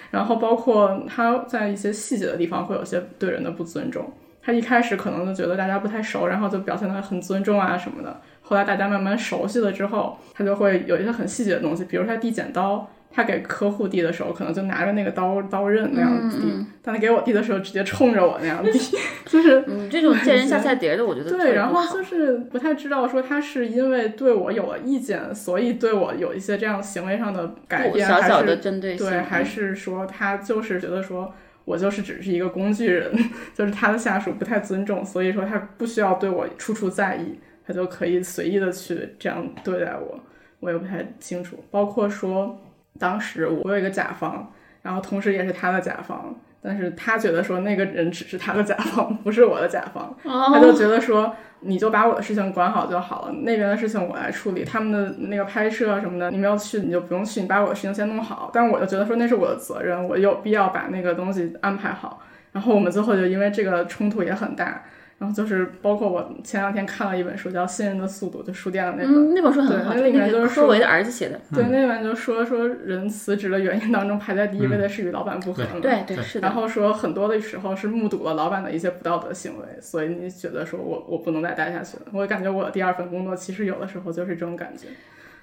[0.09, 4.11] 然后包括他在一些细节的地方会有些对人的不尊重。
[4.41, 8.21] 他一开始可能就觉得大家不太熟，然后就表现得很尊重啊什么的。
[8.41, 18.79] 后来大家慢慢熟悉了之后，他就会有一些很细节的东西，比如他递剪刀，他给客户递的时候，可能就拿着那个刀刀刃那样递，嗯但他给我递的时候，直接冲着我那样递，
[19.25, 31.33] 就是嗯，这种见人下菜碟的，我觉得对，然后就是不太知道说他是因为对我有了意见，所以对我有一些这样行为上的改变，小小的针对性，对，还是说他就是觉得说
[31.65, 33.11] 我就是只是一个工具人，
[33.55, 40.19] 就是他的下属不太尊重，所以说他不需要对我处处在意，他就可以随意的去这样对待我，
[40.59, 41.57] 我也不太清楚。
[41.71, 42.57] 包括说
[42.99, 46.35] 当时我有一个甲方，然后同时也是他的甲方。
[46.59, 58.49] 但是他觉得说那个人只是他的甲方， 不是我的甲方，他就哦，觉得说你就把我的事情管好就好了，那边的事情我来处理，他们的那个拍摄什么的，你们要去你就不用去，你把我的事情先弄好。
[58.51, 62.21] 但我就觉得说那是我的责任，我有必要把那个东西安排好。
[62.51, 64.83] 然后我们最后就因为这个冲突也很大，
[65.19, 75.79] 然后就是包括我前两天看了一本书叫《信任的速度》，就书店的那本，嗯，那本书很好，对那里面就是说科维的儿子写的，对，那本就说说人辞职的原因当中排在第一位的是与老板不和嘛。
[75.81, 82.03] 对对对是的然，后说很多的时候是目睹了老板的一些不道德行为，所以你觉得说我我不能再待下去了。
[82.13, 84.87] 我感觉我的第二份工作其实有的时候就是这种感觉。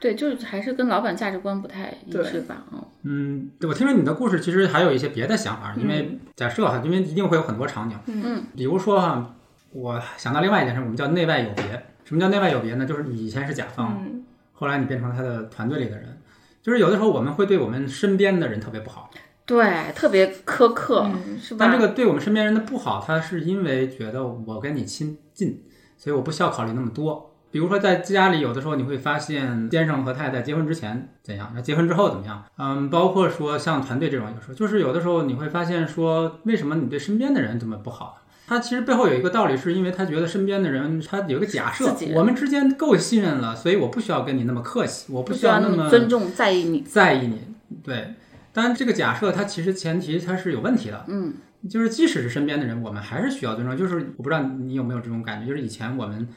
[0.01, 9.34] 对，就是还是跟老板价值观不太一致吧，嗯，嗯，对我听说你的故事，其实还有一些别的想法，因为假设哈，因为一定会有很多场景，嗯，比如说哈，
[9.75, 11.85] 我想到另外一件事，我们叫内外有别。
[12.05, 12.87] 什么叫内外有别呢？
[12.87, 16.17] 就是你以前是甲方，嗯后来你变成了他的团队里的人，
[16.63, 19.11] 就是有的时候我们会对我们身边的人特别不好，
[19.45, 21.59] 对，特别苛刻，嗯是吧？
[21.59, 25.65] 但这个对我们身边人的不好，他是因为觉得我跟你亲近，
[25.97, 27.35] 所以我不需要考虑那么多。
[27.51, 32.45] 比如说在家里，有的时候你会发现先生和太太结婚之前怎样，那结婚之后怎么样？
[32.59, 38.19] 嗯，包括说像团队这种，有时候就是有的时候你会发现说，为什么你对身边的人这么不好？
[38.47, 47.41] 他其实背后有一个道理，是因为他觉得身边的人，他有一个假设我们之间够信任了，所以我不需要跟你那么客气，我不需要那需要那么尊重、在意你，在意你。
[47.83, 48.15] 对，
[48.53, 51.33] 当然这个假设它其实前提它是有问题的，嗯，
[51.71, 53.77] 就是即使是身边的人，我们还是需要尊重。
[53.77, 56.29] 就是我不知道你有没有这种感觉，就是以前我们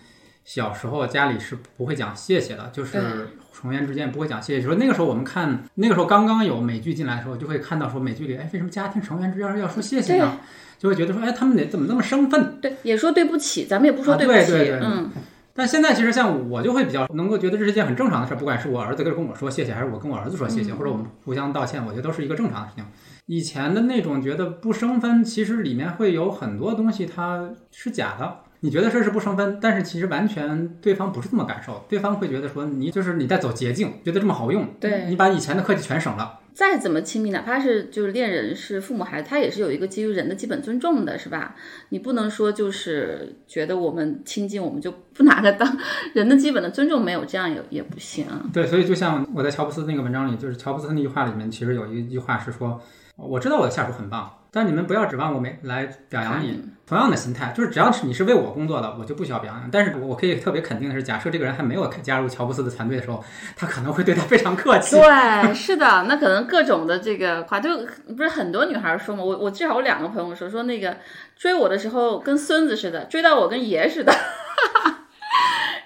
[0.48, 3.04] 小时候家里是不会讲谢谢的，就是对
[3.52, 4.62] 成员之间不会讲谢谢。
[4.62, 10.39] 就是那个时候我们看，那个时候刚刚有美剧进来的时候，就会看到说美剧里，哎，为什么家庭成员之间要说谢谢呢？
[10.80, 12.62] 就会觉得说，哎，他们得怎么那么生分？
[12.62, 15.12] 对，也说对不起，咱们也不说对不起，对对对嗯，
[15.54, 22.86] 但现在其实像我就会比较能够觉得这是一件很正常的事儿，不管是我儿子跟跟我说谢谢，还是我跟我儿子说谢谢，嗯或者我们互相道歉，我觉得都是一个正常的事情。
[23.26, 36.39] 以前的那种觉得不生分，其实里面会有很多东西它是假的，你觉得这是不生分，但是其实完全对方不是这么感受，对方会觉得说你就是你在走捷径，觉得这么好用，对你把以前的科技全省了。
[36.53, 41.55] 再怎么亲密，哪怕是就是恋人是父母孩子，他也是有一个基于人的基本尊重的，是吧？
[41.89, 45.78] 你不能说就是觉得我们亲近，我们就不拿他当
[46.14, 48.26] 人的基本的尊重，没有这样也也不行。
[48.51, 52.82] 对，所以就像我在乔布斯那个文章里，就是乔布斯那句话里面，其实有一句话是说，
[53.16, 54.28] 我知道我的下属很棒，
[54.58, 56.64] 但你们不要指望我没来表扬你。
[56.88, 59.70] 同样的心态，就是只要是你是为我工作的，我就不需要表扬。
[59.70, 63.22] 但是我可以特别肯定的是，假设这个人还没有加入乔布斯的团队的时候，
[63.58, 64.95] 他可能会对他非常客气。
[64.95, 67.70] 对，是的，那可能各种的这个话，就
[68.16, 69.22] 不是很多女孩说嘛。
[69.22, 70.95] 我我至少有两个朋友说说那个
[71.36, 74.14] 追我的时候跟孙子似的，追到我跟爷似的。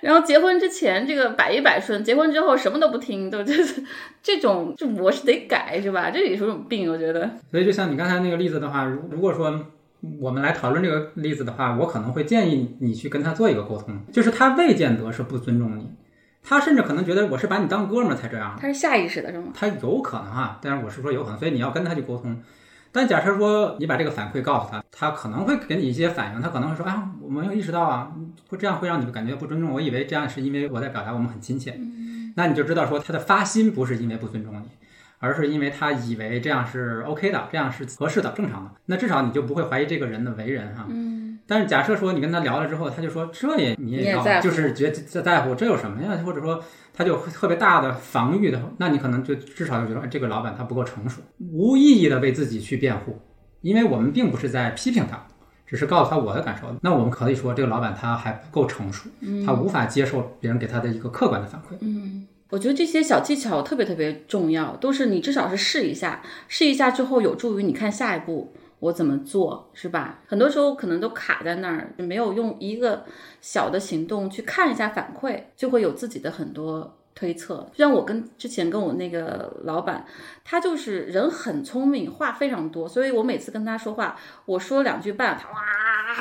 [0.01, 3.83] 然后结婚之前这个百依百顺，结婚之后什么都不听，都就是
[4.21, 6.09] 这种，这模式得改是吧？
[6.11, 7.29] 这也是种病，我觉得。
[7.49, 9.65] 所以就像你刚才那个例子的话，如如果说
[10.19, 15.87] 我们来讨论这个例子的话，我可能会建议你去跟他做一个沟通，就是他未见得是不尊重你，
[16.41, 19.51] 他甚至可能觉得我是把你当哥们儿才这样，他是下意识的是吗？
[19.53, 22.41] 他有可能啊，但是我是说有可能，所以你要跟他去沟通。
[22.91, 28.11] 但假设说你把这个反馈告诉他，他可能会给你一些反应，他可能会说啊，我没有意识到啊，
[28.49, 31.79] 会这样会让你感觉不尊重，我以为这样是因为我在表达我们很亲切，
[32.35, 34.65] 那你就知道说他的发心不是因为不尊重你。
[35.23, 40.87] 而是因为他以为这样是 OK 的，这样是合适的、正常的，那至少你就不会怀疑这个人的为人哈。
[40.89, 41.30] 嗯。
[41.51, 46.17] 但是假设说你跟他聊了之后，他就说这也你也要就是觉得在乎，这有什么呀？
[46.25, 51.19] 或者说他就特别大的防御的，那你可能就至少就觉得这个老板他不够成熟，
[51.51, 53.19] 无意义的为自己去辩护，
[53.59, 55.27] 因为我们并不是在批评他，
[55.67, 56.73] 只是告诉他我的感受。
[56.81, 59.09] 那我们可以说这个老板他还不够成熟，
[59.45, 61.75] 他无法接受别人给他的一个客观的反馈。
[61.81, 62.27] 嗯。
[62.51, 70.19] 我觉得这些小技巧特别特别重要，都是你至少是试一下，试一下之后有助于你看下一步我怎么做，是吧？
[70.27, 73.05] 很多时候可能都卡在那儿，没有用一个
[73.39, 77.69] 小的行动去看一下反馈，就会有自己的很多推测。
[77.71, 80.05] 就像我跟之前跟我那个老板，
[80.43, 85.59] 他就是人很聪明，话非常多，所以我每次跟他说话，我说两句半，他哇。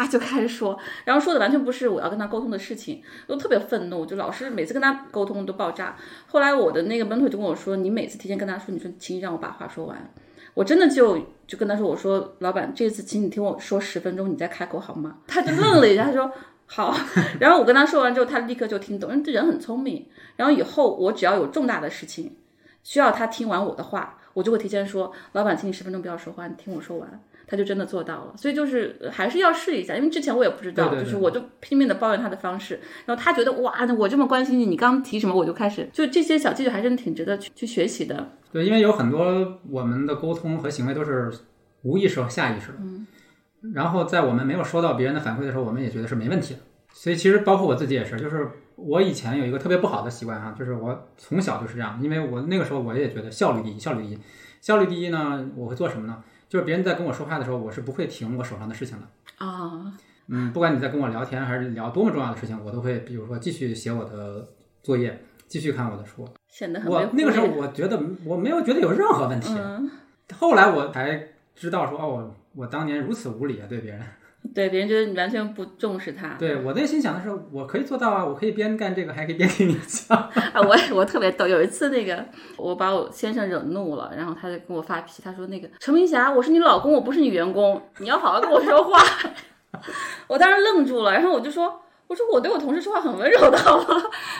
[0.08, 5.96] 就开始说，然后说的完全不是我要跟他沟通的事情，都特别愤怒，就老是每次跟他沟通都爆炸。
[6.28, 10.10] 后来我的那个门腿就跟我说，你每次提前跟他说，你说请你让我把话说完，
[10.54, 15.18] 我真的就就跟他说，我说老板这次请你听我说十分钟，你再开口好吗？
[15.26, 16.30] 他就愣了一下，他说
[16.66, 16.94] 好。
[17.40, 20.06] 然后我跟他说完之后，他立刻就听懂，因为这人很聪明。
[20.36, 22.36] 然后以后我只要有重大的事情
[22.82, 27.20] 需要他听完我的话，我就会提前说，老板，请你十分钟不要说话，你听我说完。
[27.50, 38.28] 他就真的做到了，所以就是还是要试一下，因为之前我也不知道，就是我就拼命的抱怨他的方式，然后他觉得哇，那我这么关心你，你刚提什么我就开始，就这些小技巧还是挺值得去去学习的。
[38.52, 41.28] 对，因为有很多我们的沟通和行为都是
[41.82, 43.04] 无意识和下意识的，嗯，
[43.74, 46.60] 然后在我们没有收到别人的反馈的时候，我们也觉得是没问题的。
[46.92, 54.18] 所以其实包括我自己也是，就是我以前有一个特别不好的习惯哈，就是我从小就是这样，因为我那个时候我也觉得效率第一，效率第一，
[54.60, 56.22] 效率第一呢，我会做什么呢？
[56.50, 59.94] 就是别人在跟我说话的时候，我是不会停我手上的事情的啊。
[60.26, 64.48] 嗯，不管你在跟我聊天还是聊多么重要的事情，我都会，比如说继续写我的
[64.82, 66.28] 作业，继续看我的书。
[66.48, 69.56] 显得很我那个时候我觉得我没有觉得有任何问题。
[70.34, 74.02] 后来我才知道说哦，我当年如此无礼啊，对别人。
[74.54, 76.34] 对，别人觉得你完全不重视他。
[76.38, 80.16] 对我内心想的是，我可以做到啊，我可以边干这个还可以边听你讲。
[80.52, 82.24] 啊，我 我特别逗，有一次那个
[82.56, 88.98] 我把我先生惹怒了，然后他就跟我发脾气，他说那个陈明霞，我是你老公，我不是你员工，你要好好跟我说话。
[90.26, 91.82] 我当时愣住了，然后我就说。
[92.10, 93.56] 我说我对我同事说话很温柔的，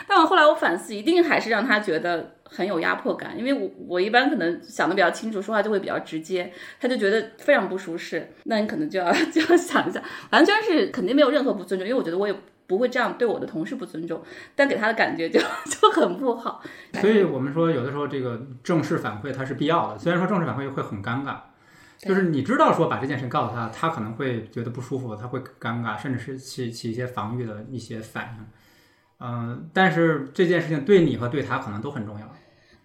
[0.09, 8.33] 但我后来我反思，一定还是让他觉得很有压迫感，因为我我一般可能想的比较清楚，说话就会比较直接，他就觉得非常不舒适。
[8.47, 10.03] 那你可能就要 就要想一下，
[10.33, 12.35] 完全是肯定没有任何不尊重，因为我觉得我也
[12.67, 14.21] 不会这样对我的同事不尊重，
[14.57, 15.39] 但给他的感觉就
[15.71, 16.61] 就很不好。
[16.95, 21.37] 所以我们说，有的时候这个正式反馈它是必要的，虽然说正式反馈会很尴尬。
[22.09, 28.47] 就是你知道说把这件事告诉他，他可能会觉得不舒服，他会尴尬，甚至是起起一些防御的一些反应。
[29.19, 32.35] 嗯，但是这件事情对你和对他可能都很重要。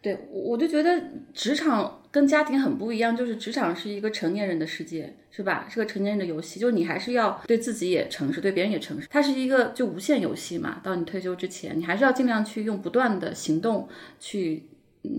[0.01, 1.01] 对，我就觉得
[1.33, 5.65] 职场跟家庭很不一样，就是职场是一个成年人的世界，是吧？
[5.69, 9.07] 是个成年人的游戏，就是你还是要对自己也诚实，对别人也诚实。
[9.09, 13.87] 它是一个就无限游戏嘛，到你退休之前，你还是要尽量去用不断的行动
[14.19, 14.67] 去。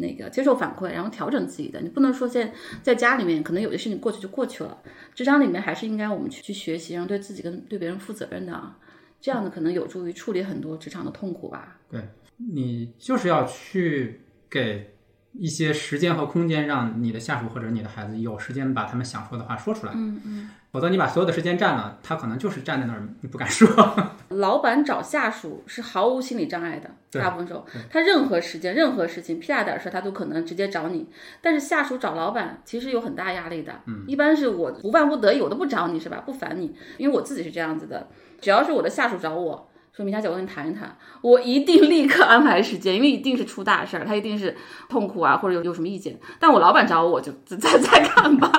[0.01, 4.78] 那个接受反馈，然后调整自己的，你不能说现在家里面可能有些事情过去就过去了，
[5.14, 8.76] 职场里面还是应该我们去去学习，然后对自己跟对别人负责任的啊，
[9.20, 11.78] 这样的可能有助于处理很多职场的痛苦吧。
[11.91, 14.95] 对你就是要去给
[15.32, 19.93] 一些时间和空间，让你的下属或者你的孩子有时间把他们想说的话说出来。
[19.95, 20.51] 嗯嗯。
[20.72, 23.66] 否则你把所有的时间占了，他可能就是站在那儿，你不敢说。
[24.37, 31.09] 老板找下属是毫无心理障碍的，大部分时候，他任何时间、任何事情，屁大点事儿他都可能直接找你。
[31.41, 36.22] 但是下属找老板其实有很大压力的，嗯，一般是我不万不得已我都不找你是吧？
[36.24, 38.09] 不烦你，因为我自己是这样子的，
[38.41, 39.68] 只要是我的下属找我。
[39.93, 44.55] 说明霞姐，我跟你谈一谈，我一定立刻安排时间，因为一定是出大事儿，他一定是
[44.91, 46.18] 痛苦啊，或者有有什么意见。
[46.39, 48.51] 但我老板找我，我就再再看吧。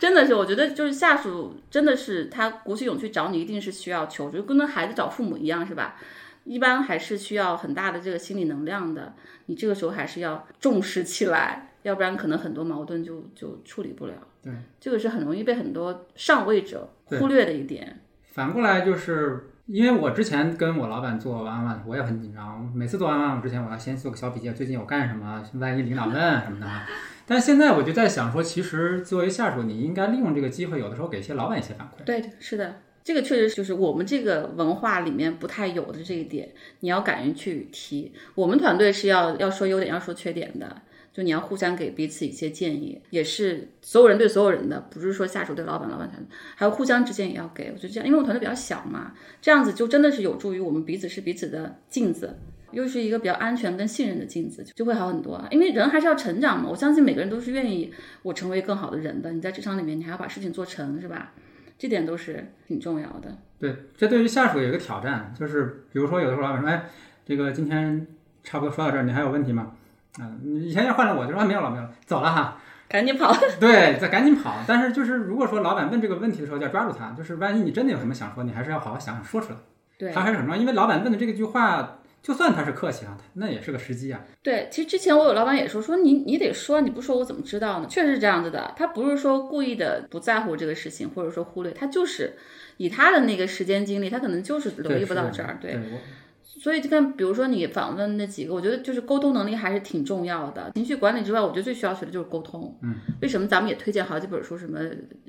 [0.00, 5.96] 真的是，我觉得就是下属真的是他鼓起勇气找你，一定是需要求助，跟那孩子找父母一样，是吧？
[6.44, 9.12] 一般还是需要很大的这个心理能量的。
[9.46, 14.14] 你这个时候还是要重视起来， 要不然可能很多矛盾就就处理不了。
[14.42, 18.00] 对，这个是很容易被很多上位者忽略的一点。
[18.32, 19.46] 反过来就是。
[19.66, 22.68] 因为我之前跟我老板做完案，我也很紧张。
[22.74, 26.66] 每次做完案，我之前我要先做个小笔记，最近有干什么，万一领导问什么的。
[27.30, 32.02] 但现在我就在想说，其实作为下属，你应该利用这个机会，有的时候给一些老板一些反馈。
[32.04, 36.50] 对，是的，这个确实就是我们这个文化里面不太有的这一点，
[36.80, 38.10] 你要敢于去提。
[38.34, 40.82] 我们团队是要要说优点，要说缺点的。
[41.12, 47.70] 就你要互相给彼此一些建议，也是所有人对所有人的，不是说下属对老板，老板团队，还有互相之间也要给。
[47.72, 49.12] 我觉得这样，因为我团队比较小嘛，
[49.42, 52.38] 这样子就真的是有助于我们彼此是彼此的镜子，
[52.72, 55.34] 又是一个比较安全跟信任的镜子，就会好很多。
[55.34, 57.92] 啊因为人还是要成长嘛，我相信每个人都是愿意
[58.22, 59.32] 我成为更好的人的。
[59.32, 61.32] 你在职场里面，你还要把事情做成，是吧？
[61.78, 63.36] 这点都是挺重要的。
[63.58, 66.84] 对，这对于下属有一个挑战，就是比如说有的时候老板说，哎，
[67.24, 68.06] 这个今天
[68.42, 69.72] 差不多说到这儿，你还有问题吗？
[70.20, 73.32] 嗯，以前要换了我就说没有了没有了，走了哈，赶紧跑。
[73.60, 74.56] 对，再赶紧跑。
[74.66, 79.58] 但是就是如果说老板问这个问题的时候，就要抓住他，就是万一你真的有什么想说，你还是要好好想想说出来。
[79.96, 84.22] 对，他还是很重要，因为老板问的这个句话，就算他是客气啊，那也是个时机啊。
[84.42, 87.86] 对，其实之前我有老板也说，说你你得说，你不说我怎么知道呢？
[87.88, 92.34] 确实是这样子的，他不是说故意的不在乎这个事情，或者说忽略，他就是
[92.76, 95.58] 以他的那个时间精力，他可能就是留意不到这儿。
[95.60, 95.78] 对。
[96.62, 100.70] 所以就看，比如说你访问那几个，我觉得就是沟通能力还是挺重要的。
[100.74, 102.78] 情绪管理之外，我觉得最需要学的就是沟通。
[102.82, 104.78] 嗯，为什么咱们也推荐好几本书，什么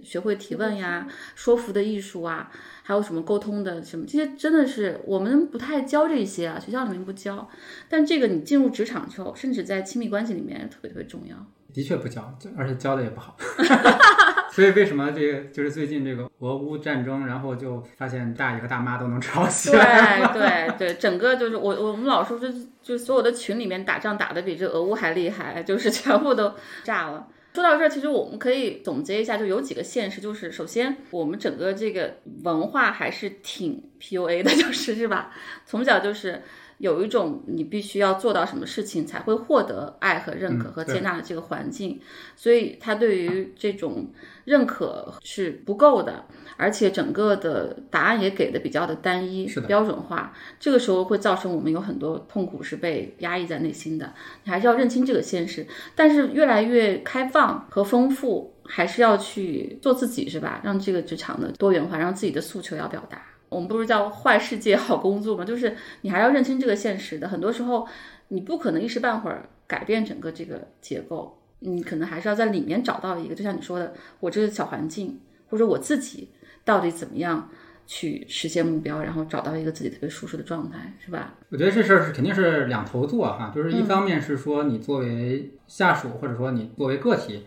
[0.03, 2.51] 学会提问呀、说服的艺术啊，
[2.83, 7.47] 还有什么沟通的什么，这些真的是我们不太教这些啊，学校里面不教。
[7.87, 11.35] 但这个你进入职场之后，甚至在亲密关系里面特别特别重要。
[11.73, 13.37] 的确不教，而且教的也不好。
[14.51, 20.19] 所以为什么这个就是最近这个俄乌战争，然后就发现大爷和大妈都能吵起来。
[20.33, 20.41] 对
[20.77, 22.47] 对对，整个就是我我们老说，就
[22.81, 27.27] 就所有的群里面打仗打的比这俄乌还厉害，就是全部都炸了。
[27.53, 35.31] 说到这儿，其实我们可以总结一下，就有几个现实，就是首先我们整个这个文化还是挺 PUA 的， 就是是吧？
[35.65, 36.41] 从小就是。
[36.81, 42.01] 有一种你必须要做到什么事情才会获得爱和认可和接纳的这个环境，
[42.35, 44.07] 所以他对于这种
[44.45, 46.25] 认可是不够的，
[46.57, 54.13] 而且整个的答案也给的比较的单一、标准化，这个时候会造成我们有很多痛苦是被压抑在内心的。
[54.43, 55.65] 你还是要认清这个现实，
[55.95, 60.59] 但是越来越开放和丰富，还是要去做自己，是吧？
[60.63, 63.21] 让这个职场的多元化，让自己的诉求要表达。
[63.51, 65.43] 我们不是叫坏世界好工作吗？
[65.43, 67.27] 就是你还要认清这个现实的。
[67.27, 67.85] 很多时候，
[68.29, 76.29] 你不可能一时半会儿改变整个这个结构，你可能还是要在里面找到一个，就像你说的，我这个小环境，或者我自己
[76.63, 77.49] 到底怎么样
[77.85, 81.33] 去实现目标，然后找到一个自己特别舒适的状态，是吧？
[81.49, 87.45] 我觉得这事儿是肯定是两头做哈，就是一方面是说你作为下属，或者说你作为个体，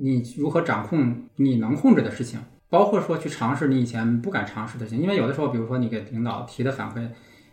[0.00, 2.40] 你如何掌控你能控制的事情。
[2.68, 7.06] 包括说去尝试你以前不敢尝试的事情，因为有的时候，比如说你给领导提的反馈，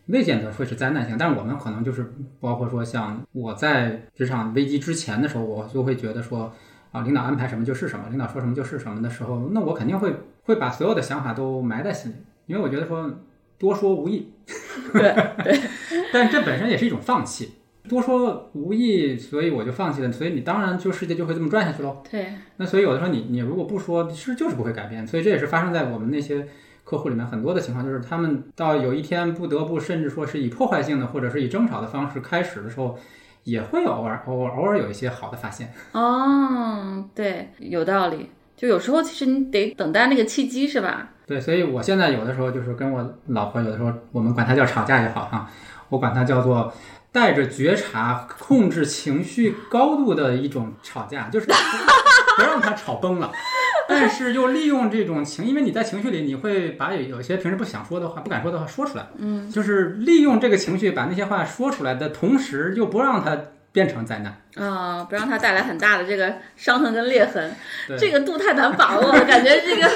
[0.08, 6.52] 未见得会是灾难性，但是我们可能就是包括说像我在职场危机之前的时候，我就会觉得说
[6.92, 12.16] 啊，领导安排什么就是什么，领导说什么就是什么的时候，那我肯定会会把所有的想法都埋在心里，
[12.48, 13.10] 因为我觉得说
[13.58, 14.34] 多说无益，
[14.92, 15.02] 对
[15.44, 15.60] 对，
[16.12, 17.54] 但这本身也是一种放弃。
[17.90, 20.12] 多说无益，所以我就放弃了。
[20.12, 22.04] 所以你当然就世界就会这么转下去喽。
[22.10, 22.34] 对。
[22.58, 25.06] 那所以有的时候你你如果不说，是就是不会改变。
[25.06, 26.48] 所以这也是发生在我们那些
[26.84, 32.98] 客户里面很多的情况，就是他们到有一天不得不，甚至说是以破坏性的或者是以争吵的方式开始的时候，
[33.44, 35.74] 也会偶尔偶尔偶尔有一些好的发现。
[35.94, 38.30] 哦，对，有道理。
[38.56, 41.10] 就有时候其实你得等待那个契机，是吧？
[41.26, 45.50] 对，所以我现在有的时候就是跟我老婆，有的时候我们管她叫吵架也好哈，
[45.90, 46.72] 我管她叫做。
[47.12, 53.32] 带着觉察、控制情绪高度的一种吵架， 就是不让他吵崩了，
[53.88, 63.38] 但是又利用这种情，因为你在情绪里，你会把有有些平时不想说的话、不敢说的话说出来，嗯，就是利用这个情绪把那些话说出来的同时，又不让他
[63.72, 64.36] 变成灾难。
[64.56, 67.52] 啊、不让它带来很大的这个伤痕跟裂痕，
[67.98, 69.90] 这个度太难把握了，感觉这个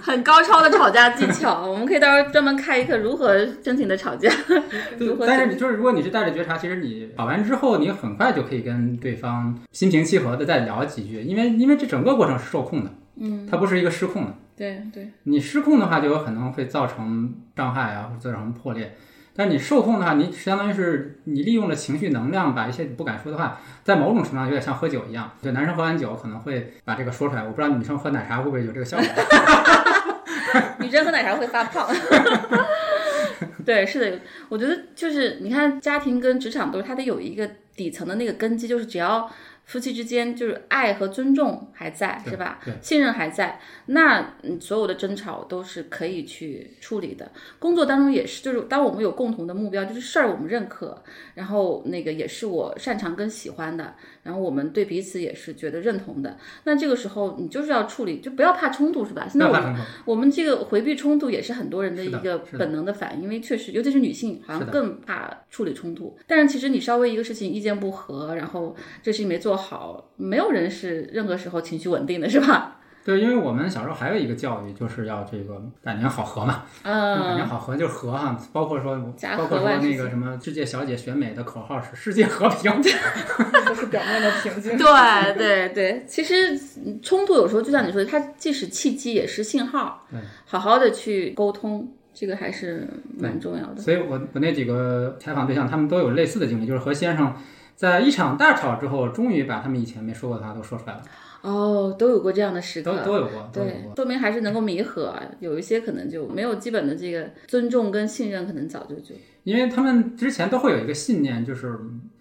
[0.00, 1.66] 很高超的吵架技巧。
[1.66, 4.30] 我们可以到时候专门开一课如何真情的吵架，
[4.98, 14.34] 如何但是你就是如果你是带着觉察，其实你吵完之后，你很快就可以跟对方心平气和的再聊几句，因为因为这整个过程是受控的，嗯，它不是一个失控的。
[14.56, 18.96] 对对，你失控的话，就有可能会造成伤害啊，或者造成破裂。
[19.36, 25.30] 但你受控的话，你相当于是你利用了情绪能量，把一些你不敢说的话，在某种程度上有点像喝酒一样。
[25.42, 29.06] 就男生喝完酒可能会把这个说出来，我不知道女生喝奶茶会不会有这个效果。
[30.80, 31.88] 女生喝奶茶会发胖。
[33.66, 34.18] 对，是的，
[34.48, 39.30] 我觉得就是你看，家庭跟职场都是它得有一个底层的那个根基，就是只要
[39.66, 42.60] 夫妻之间就是爱和尊重还在，是吧？
[42.80, 47.30] 信任还在，那嗯所有的争吵都是可以去处理的。
[47.58, 51.02] 工作当中也是，就是当我们有共同的目标，就是事儿我们认可，
[51.34, 53.94] 然后那个也是我擅长跟喜欢的，
[54.26, 56.36] 然后我们对彼此也是觉得认同的。
[56.64, 59.26] 那这个时候你就是要处理，就不要怕冲突，是吧？
[59.30, 59.76] 现在我们。
[60.04, 66.16] 我们这个回避冲突也是很多人的一个本能的反应，因为确实，尤其是女性，好像更怕处理冲突。
[66.26, 72.80] 但是其实你稍微一个事情意见不合，然后这事情没做好，没有人是任何时候情绪稳定的，是吧？
[73.06, 76.64] 对，因为我们小时候还有一个教育，就是要这个百年好合嘛。
[76.82, 78.96] 嗯 百年嗯，好合就是和哈，包括说
[79.38, 82.72] 包括说那个什么世界小姐选美的口号是世界和平。
[83.64, 84.76] 都是表面的平静。
[84.76, 86.52] 对对对，其实
[86.84, 93.80] 嗯冲突有时候就像你说的，它既是契机，也是信号对，好好的去沟通，这个还是蛮重要的。
[93.80, 97.32] 所以我我那几个采访对象，他们都有类似的经历，就是和先生
[97.76, 101.02] 在一场大吵之后，终于把他们以前没说过的话都说出来了，
[101.46, 103.84] 哦，都有过这样的时刻，都都有过，对，。
[103.94, 105.14] 说明还是能够弥合。
[105.40, 109.14] 有一些可能就没有基本的这个尊重跟信任，可能早就就
[109.44, 111.78] 因为他们之前都会有一个信念，就是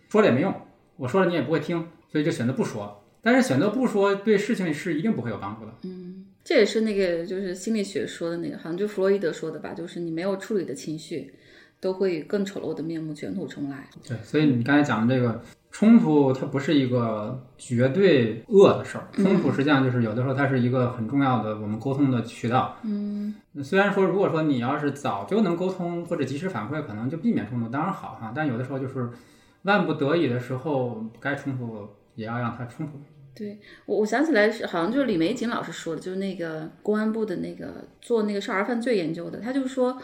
[0.10, 0.54] 说了也没用，
[0.98, 3.02] 我说了你也不会听，所以就选择不说。
[3.22, 5.72] 但是选择不说，对事情是一定不会有帮助的。
[5.84, 11.34] 嗯这也是那个就是心理学说的那个，好像就弗洛伊德说的吧，就是你没有处理的情绪，
[11.80, 13.90] 都会以更丑陋的面目卷土重来。
[14.08, 15.42] 对，所以你刚才讲的这个
[15.78, 19.10] 冲突，它不是一个绝对恶的事儿。
[19.12, 22.78] 冲突实际上就是有的时候它是一个很重要的我们沟通的渠道。
[22.84, 28.32] 嗯，虽然说如果说你要是早就能沟通或者及时反馈，可能就避免冲突，当然好哈。
[28.34, 29.10] 但有的时候就是
[29.64, 31.86] 万不得已的时候，该冲突
[32.16, 32.94] 也要让它冲突。
[33.36, 40.02] 对我，我想起来是好像就是李玫瑾老师说的，就是那个公安部的那个做那个少儿犯罪研究的，他就说。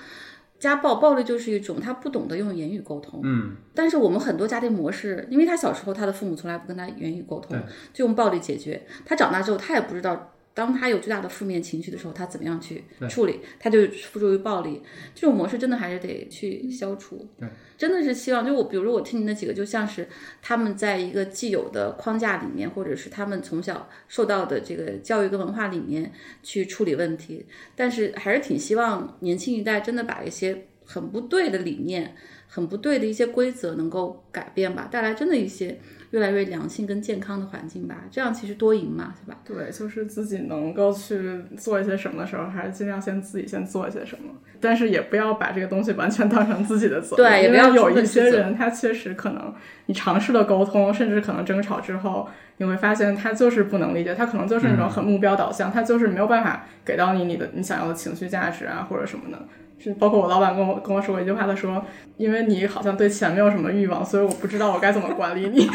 [0.61, 7.57] 家暴暴力就是一种他不懂得用言语沟通，嗯，但是我们很多家庭模式，因为他小时候他的父母从来不跟他言语沟通，
[7.91, 8.79] 就用暴力解决。
[9.03, 14.81] 他长大之后，他也不知道，当他有巨大的负面情绪的时候，他怎么样去处理，他就付诸于暴力。
[15.15, 17.27] 这种模式真的还是得去消除。
[17.39, 17.47] 对，
[17.77, 20.07] 真的是希望，就我比如说我听你那几个，就像是
[20.41, 26.11] 他们在一个既有的框架里面，或者是他们从小受到的这个教育跟文化里面
[26.43, 27.45] 去处理问题，
[27.75, 32.15] 但是还是挺希望年轻一代真的把一些很不对的理念、
[32.47, 35.79] 很不对的一些规则能够改变吧，带来真的一些
[36.11, 39.38] 越来越良性跟健康的环境吧，这样其实多赢嘛，是吧？
[39.45, 47.25] 对，就是自己能够去做一些什么的时候，还是尽量先自己先做一些什么，但是也不要把这个东西完全当成自己的责任。
[47.25, 49.53] 对也不要因为有一些人，他确实可能
[49.85, 52.27] 你尝试了沟通，甚至可能争吵之后，
[52.57, 59.39] 你会发现他就是不能理解，他可能就是那种很目标导向，他就是没有办法给到你你的你想要的情绪价值啊或者什么的。
[59.81, 61.83] 是包括我老板跟我跟我说过一句话，他说
[62.17, 65.67] ：“因为你好像对钱没有什么欲望，所以我不知道我该怎么管理你。”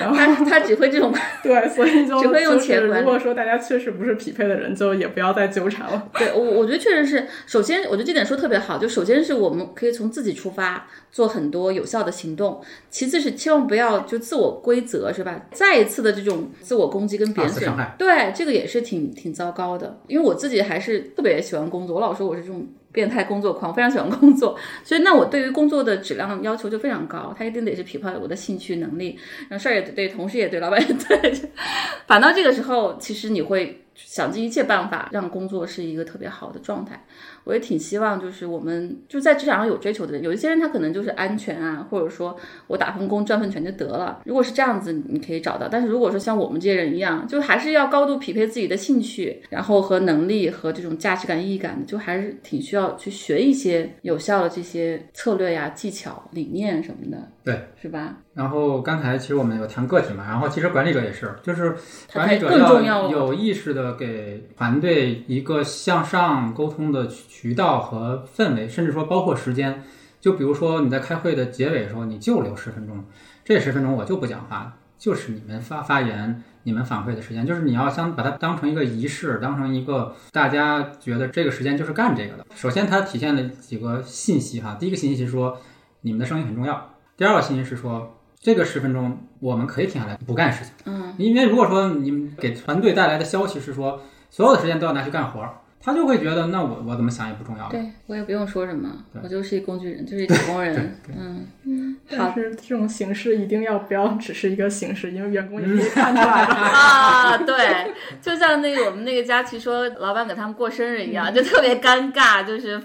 [0.00, 1.12] 然后他他只会这种，
[1.42, 6.08] 对，所以就只会用钱管理如果说大家确实不是匹配的人，就也不要再纠缠了。
[6.18, 15.42] 对我我觉得确实是，首先我觉得这点说特别好，就首先是我们可以从自己出发做很多有效的行动，其次是千万不要就自我规则是吧？
[15.52, 17.58] 再一次的这种自我攻击跟贬损
[17.98, 19.98] 对这个也是挺挺糟糕的。
[20.06, 22.66] 因为我自己还是特别喜欢工作，我老说我这种。
[22.90, 29.16] 变态工作狂，非常喜欢工作，所以那我对于工作的质量要求就非常高，他一定得是匹配我的兴趣能力，
[29.50, 31.32] 然后事儿也对，同事也对，老板也对。
[32.08, 37.04] 反倒这个时候，其实你会想尽一切办法让工作是一个特别好的状态。
[37.48, 44.20] 我也挺希望，就是我们就在职场上有追求的人，有一些人他可能就是安全啊，或者说我打份工赚份钱就得了。
[44.26, 45.66] 如果是这样子，你可以找到。
[45.66, 57.32] 但是如果说像我们这些人一样，就还是要高度匹配自己的兴趣，然后和能力和这种价值感、意义感的，就还是挺需要去学一些有效的这些策略呀、技巧、理念什么的。
[57.48, 58.16] 对，是吧？
[58.34, 61.74] 然后刚才其实我们有谈个体嘛，然后其实管理者也是，就是
[62.12, 62.52] 管理者
[62.82, 69.82] 要有意识的给团队一个向上沟通的渠道和氛围，甚至说包括时间。
[70.20, 73.02] 就比如说你在开会的结尾的时候，你就留十分钟，
[73.44, 82.44] 这十分钟我就不讲话，就是你们发发言、你们反馈的时间，就是你要想把它当成一个仪式，当成一个大家觉得这个时间就是干这个的。
[82.54, 85.56] 首先，它体现了几个信息哈，第一个信息是说
[86.00, 88.14] 你们的声音很重要，第二个信息是说。
[88.40, 94.00] 这个十分钟我们可以停下来不干事情，嗯，因为如果说你们给团队带来的消息是说
[94.30, 97.70] 所有的时间都要拿去干活儿，他就会觉得那我我怎么想也不重要了。
[97.72, 99.20] 对我也不用说什么，对。
[99.24, 101.46] 我就是一工具人， 就是一打工人，嗯。
[101.64, 102.32] 嗯，好。
[102.32, 106.46] 但是这种形式一定要不要只是一个形式，因为员工也可以看出来。
[106.46, 106.54] 的。
[106.54, 107.92] 啊，对，
[108.22, 112.80] 就像那个我们那个佳琪说，老板给他们过生日一样，就特别尴尬，就是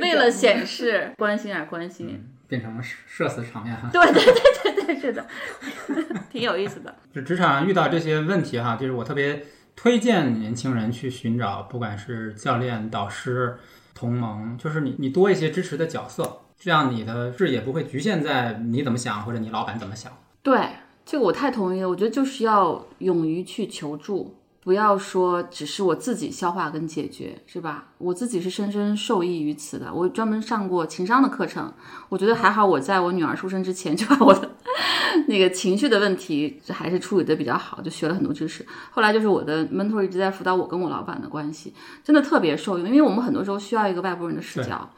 [0.00, 2.24] 为了显示关心而关心。
[2.52, 3.88] 变成了社社死场面哈。
[3.90, 5.26] 对对对对对，是的，
[6.30, 6.94] 挺有意思的。
[7.10, 13.56] 就职场上遇到这些问题哈，就是我特别推荐年轻人去寻找，不管是教练、导师、
[13.94, 20.12] 同盟，就是你你多一些支持的角色，这样你的视野不会局限在你怎么想或者你老板怎么想。
[20.42, 20.60] 对，
[21.06, 21.88] 这个我太同意了。
[21.88, 27.88] 我觉得就是要勇于去求助，不要说只是我自己消化跟解决，是吧？
[27.98, 29.92] 我自己是深深受益于此的。
[29.92, 31.72] 我专门上过情商的课程，
[32.08, 34.48] 我觉得还好，我在我女儿出生之前就把我的
[35.26, 38.64] 那个情绪的问题还是处理的比较好，就学了很多知识。
[38.90, 41.74] 后来就是我的 mentor 一直在辅导我跟我老板的关系，
[42.04, 44.88] 真的特别受用，因为我们很多时候需要一个外部人的视角，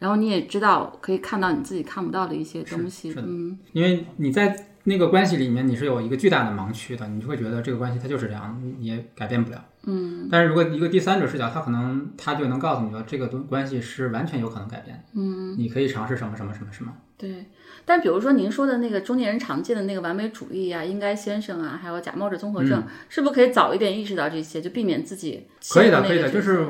[0.00, 3.56] 然后你也知道可以看到你自己看不到的一些东西嗯。
[3.72, 9.64] 因为你在那个关系里面你是有一个巨大的盲区的，你就会觉得这个关系它就是这样，你也改变不了。
[9.84, 10.28] 嗯。
[10.30, 16.92] 但是如果一个第三者视角，他可能他就能告诉你说，这个东关系是完全有可能改变，嗯，你可以尝试什么什么什么什么。
[17.16, 17.46] 对，
[17.84, 26.66] 但比如说您说的那个中年人常见的那个完美主义啊、应该先生啊，还有假冒者综合症，是不是可以早一点意识到这些，就避免自己可以的，可以的，就是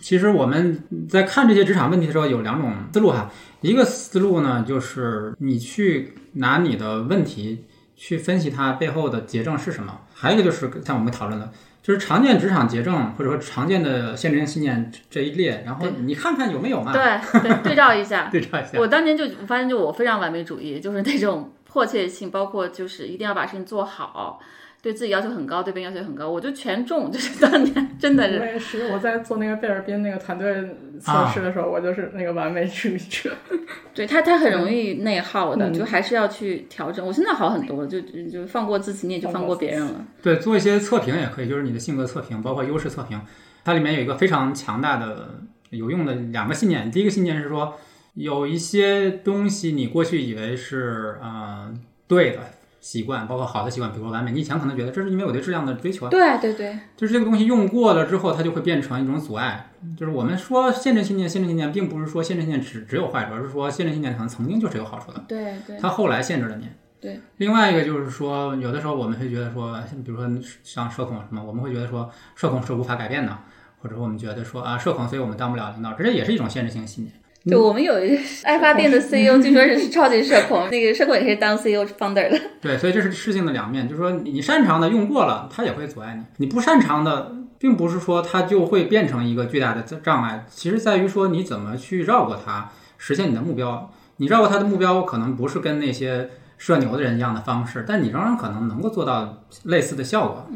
[0.00, 3.30] 其实我们在看这些职场问题的时候，有两种思路哈。
[3.60, 7.64] 一个思路呢，就是你去拿你的问题
[7.96, 11.50] 去分析它背后的结症是什么；还有一个就是像我们讨论的，
[11.82, 18.28] 就是常见职场结症或者说常见的限制性信念这一列，然后你看看有没有嘛，对对 对照一下。
[18.30, 18.78] 对照一下。
[18.78, 24.38] 我当年就我发现，就我非常完美主义，就是那种迫切性，包括就是一定要把事情做好，
[24.80, 28.44] 对自己要求很高，对别人要求很高，我就全中，就是当年真的是我。
[28.44, 30.54] 也是，我在做那个贝尔宾那个团队
[31.00, 33.34] 测试的时候，我就是那个完美主义者。
[33.92, 37.04] 对他，他很容易内耗的，嗯就还是要去调整。
[37.04, 40.06] 我现在好很多了，就就就放过自己，你也就放过别人了。
[40.22, 43.20] 对，做一些测评也可以，就是你的性格测评，包括优势测评，
[43.64, 45.40] 它里面有一个非常强大的、
[45.70, 46.88] 有用的两个信念。
[46.88, 47.74] 第一个信念是说，
[48.14, 51.74] 有一些东西你过去以为是呃
[52.06, 52.38] 对的
[52.80, 59.70] 习惯，包括好的习惯，比如说完美，你以前可能觉得这是因为我对质量的追求啊，对对对，就是这个东西用过了之后，它就会变成一种阻碍。
[59.96, 65.24] 就是我们说限制信念，限制信念并不是说限制信念只只有坏处，而是说限制信念可能曾经就是有好处的。
[65.28, 66.68] 对对它后来限制了你。
[67.00, 67.20] 对。
[67.36, 70.28] 另外一个就是说，有的时候我们会觉得说，比如说
[70.64, 73.38] 像社恐什么，我们会觉得说社恐是无法改变的，
[73.80, 77.14] 或者我们觉得说啊社恐，所以我们当不了领导，这也是一种限制性信念。
[77.44, 82.38] 对，我们有一个爱发电的 CEO，据说是超级社恐， 那个社恐也是当 CEO founder 的。
[82.60, 93.90] 对，所以这是事情的两面，就是说你你擅长的用过了，它也会阻碍你；你不擅长的，并不是说它就会变成一个巨大的障碍，其实在于说你怎么去绕过它，实现你的目标。
[94.20, 100.48] 你绕过它的目标，可能不是跟那些社牛的人一样的方式，但你仍然可能能够做到类似的效果。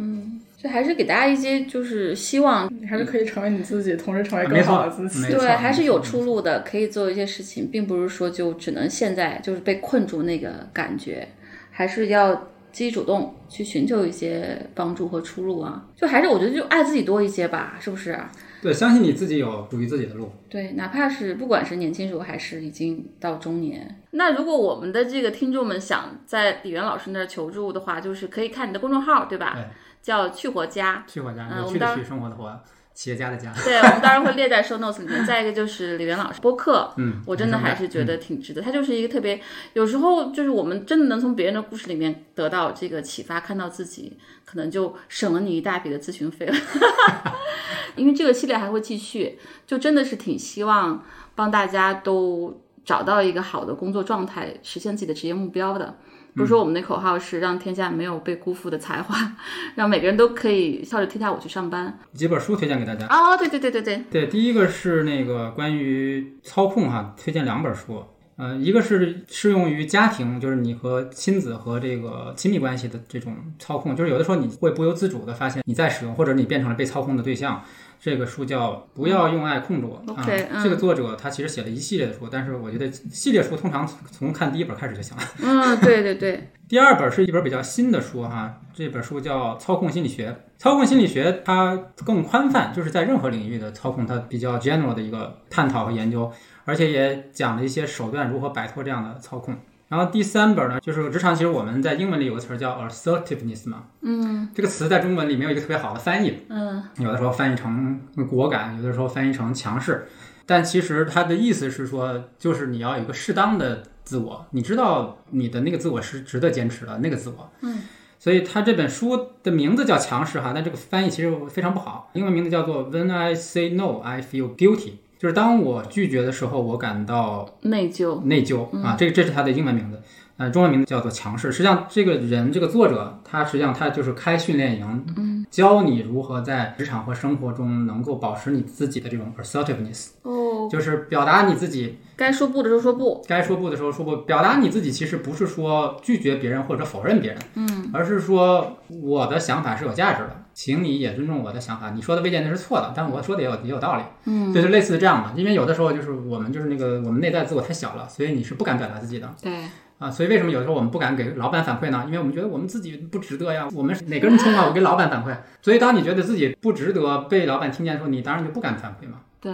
[0.62, 5.32] 就还是给大家一些就是希望，你还是可以成为你自己，同时成为更好的自己。
[5.32, 11.26] 对，还是有出路的，可以做一些事情，并不是说就只能现在就是被困住那个感觉，
[11.72, 12.32] 还是要
[12.70, 15.84] 积极主动去寻求一些帮助和出路啊。
[15.96, 18.16] 就还是我觉得就爱自己多一些吧，是不是？
[18.62, 20.30] 对，相信你自己有属于自己的路。
[20.48, 29.54] 对，哪怕是不管是年轻时候还是已经到中年，那如果我们的这个听众们想在李源老师那儿求助的话，就是可以看你的公众号，对吧？
[29.56, 29.64] 对
[30.02, 31.04] 叫去活家。
[31.06, 32.60] 去活家，嗯我们当去，生活的活，
[32.92, 33.52] 企业家的家。
[33.64, 35.24] 对，我们当然会列在 show notes 里面。
[35.24, 38.60] 再一个就是李源老师播客，嗯，我真的还是觉得挺值得。
[38.60, 39.40] 他就是一个特别，
[39.74, 46.54] 有时候就是我们真的能从别人的故事里面得到这个启发，看到自己，可能就省了你一大笔的咨询费了。
[47.96, 51.04] 因为这个系列还会继续，就真的是挺希望
[51.34, 55.96] 帮大家都找到一个好的工作状态，实现自己的职业目标的。
[56.34, 59.14] 比如说，我们的口号是让天下没有被辜负的才华，
[59.76, 61.98] 让每个人都可以笑着踢踏舞去上班。
[62.14, 63.06] 几本书推荐给大家。
[63.06, 68.02] 哦，对对对对对，对，第一个是那个关于操控哈，推荐两本书。
[68.36, 77.62] 呃，一个是适用于家庭，就是你和亲子和这个亲密关系的这种操控，就是有的时候你会不由自主的发现你在使用，或者你变成了被操控的对象，
[78.04, 80.26] 这个书叫《不要用爱控制我》啊。
[80.26, 85.22] 嗯这个作者他其实写了一系列的书，但是我觉得系列书通常从看第一本开始就行了。
[85.40, 90.30] 嗯，对对对， 第二本是一本比较新的书哈，这本书叫《操控心理学》。
[90.58, 96.28] 操控心理学它更宽泛，就是在任何领域的操控，它比较 general 的一个探讨和研究，
[96.64, 99.54] 而且也讲了一些手段如何摆脱这样的操控。
[99.92, 104.48] 然后第三本呢，就是职场，其实我们在英文里有个词儿叫 assertiveness 嘛，嗯。
[104.54, 106.82] 这个词在中文里没有一个特别好的翻译，嗯。
[106.96, 108.00] 有的时候翻译成
[108.30, 110.06] 果敢，有的时候翻译成强势，
[110.46, 117.52] 但其实它的意思是说，就是你要有一个适当的自我，你知道你的那个自我是值得坚持的那个自我。
[117.60, 117.80] 嗯，
[118.18, 124.92] 所以它这本书的名字叫强势哈，但这个翻译其实非常不好，英文名字叫做 When I Say No, I Feel Guilty，
[125.22, 130.02] 就是当我拒绝的时候，我感到内疚，内疚啊，这这是他的英文名字，
[130.36, 131.52] 呃，中文名字叫做强势。
[131.52, 144.16] 实际上，这个人这个作者他实际上他就是开训练营，嗯，教你如何在职场和生活中能够保持你自己的这种 assertiveness，哦，就是表达你自己该说不的时候说不，该说不的时候说不。
[144.18, 151.90] 表达你自己其实不是说拒绝别人或者否认别人，嗯，而是说我的想法是有价值的，请你也尊重我的想法。
[151.90, 154.02] 你说的未见得是错的，但我说的也有也有道理。
[154.26, 155.32] 嗯，就是类似这样嘛。
[155.34, 159.28] 因为有的时候就是我们就是那个我们内在自我太小了，所以你是不敢表达自己的。
[159.42, 159.52] 对，
[159.98, 162.04] 啊，所以为什么有的时候我们不敢给老板反馈呢？
[162.06, 163.68] 因为我们觉得我们自己不值得呀。
[163.74, 164.66] 我们哪个人冲啊？
[164.68, 165.36] 我给老板反馈。
[165.60, 169.18] 所以当你觉得自己不值得被老板听见的时候，你当然就不敢反馈嘛。
[169.40, 169.52] 对，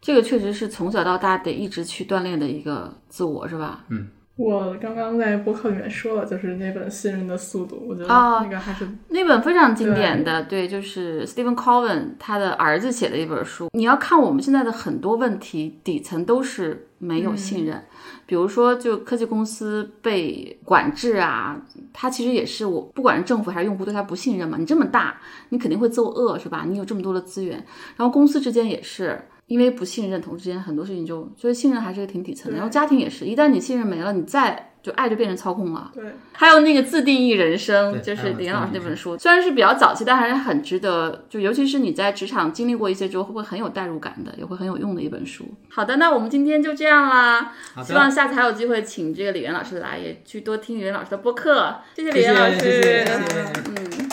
[0.00, 3.84] 这个确实是从小到大得一直去锻炼的一个自我，是吧？
[3.90, 13.68] 嗯我刚刚在博客里面说了，就是那本《信任的速度》，我觉得哦那个还是那本非常经典的，对，就是 Stephen Cohen 他的儿子写的一本书。
[13.72, 17.82] 你要看我们现在的很多问题，底层都是没有信任。
[18.26, 21.60] 比如说，就科技公司被管制啊，
[21.92, 24.56] 它其实也是我不管是政府还是用户对它不信任嘛。
[24.56, 26.64] 你这么大，你肯定会作恶，是吧？
[26.64, 27.56] 你有这么多的资源，
[27.96, 29.20] 然后公司之间也是。
[29.48, 32.56] 因为不信任，同事之间很多事情就，所以信任还是个挺底层的。
[32.56, 35.90] 然后家庭也是，一旦你信任没了，你再就爱就变成操控了。
[35.94, 36.04] 对。
[36.32, 41.24] 还有那个自定义人生，就是李岩老师那本书，虽然是比较早期，但还是很值得。
[41.30, 45.46] 就尤其是你在职场经历过一些之后，会很有代入感的，也会很有用的一本书。
[45.70, 47.54] 好的，那我们今天就这样啦。
[47.74, 51.74] 好希望，下次还有机会请这个李岩老师来，也去多听李岩老师的播客。
[51.96, 52.58] 谢谢李谢岩老师。
[52.60, 53.52] 谢谢谢谢谢。
[53.64, 54.08] 嗯。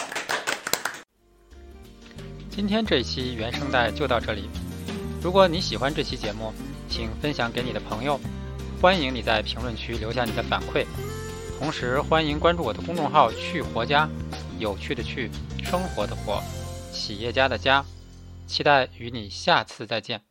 [2.50, 4.50] 今天这一期原声带就到这里。
[5.26, 6.54] 如果你喜欢这期节目，
[6.88, 8.20] 请分享给你的朋友。
[8.80, 10.86] 欢迎你在评论区留下你的反馈，
[11.58, 14.08] 同时欢迎关注我的公众号“去活家”，
[14.60, 15.32] 有趣的去，
[15.64, 16.44] 生活的活，
[16.94, 17.84] 企业家的家。
[18.46, 20.22] 期待与你下次再见。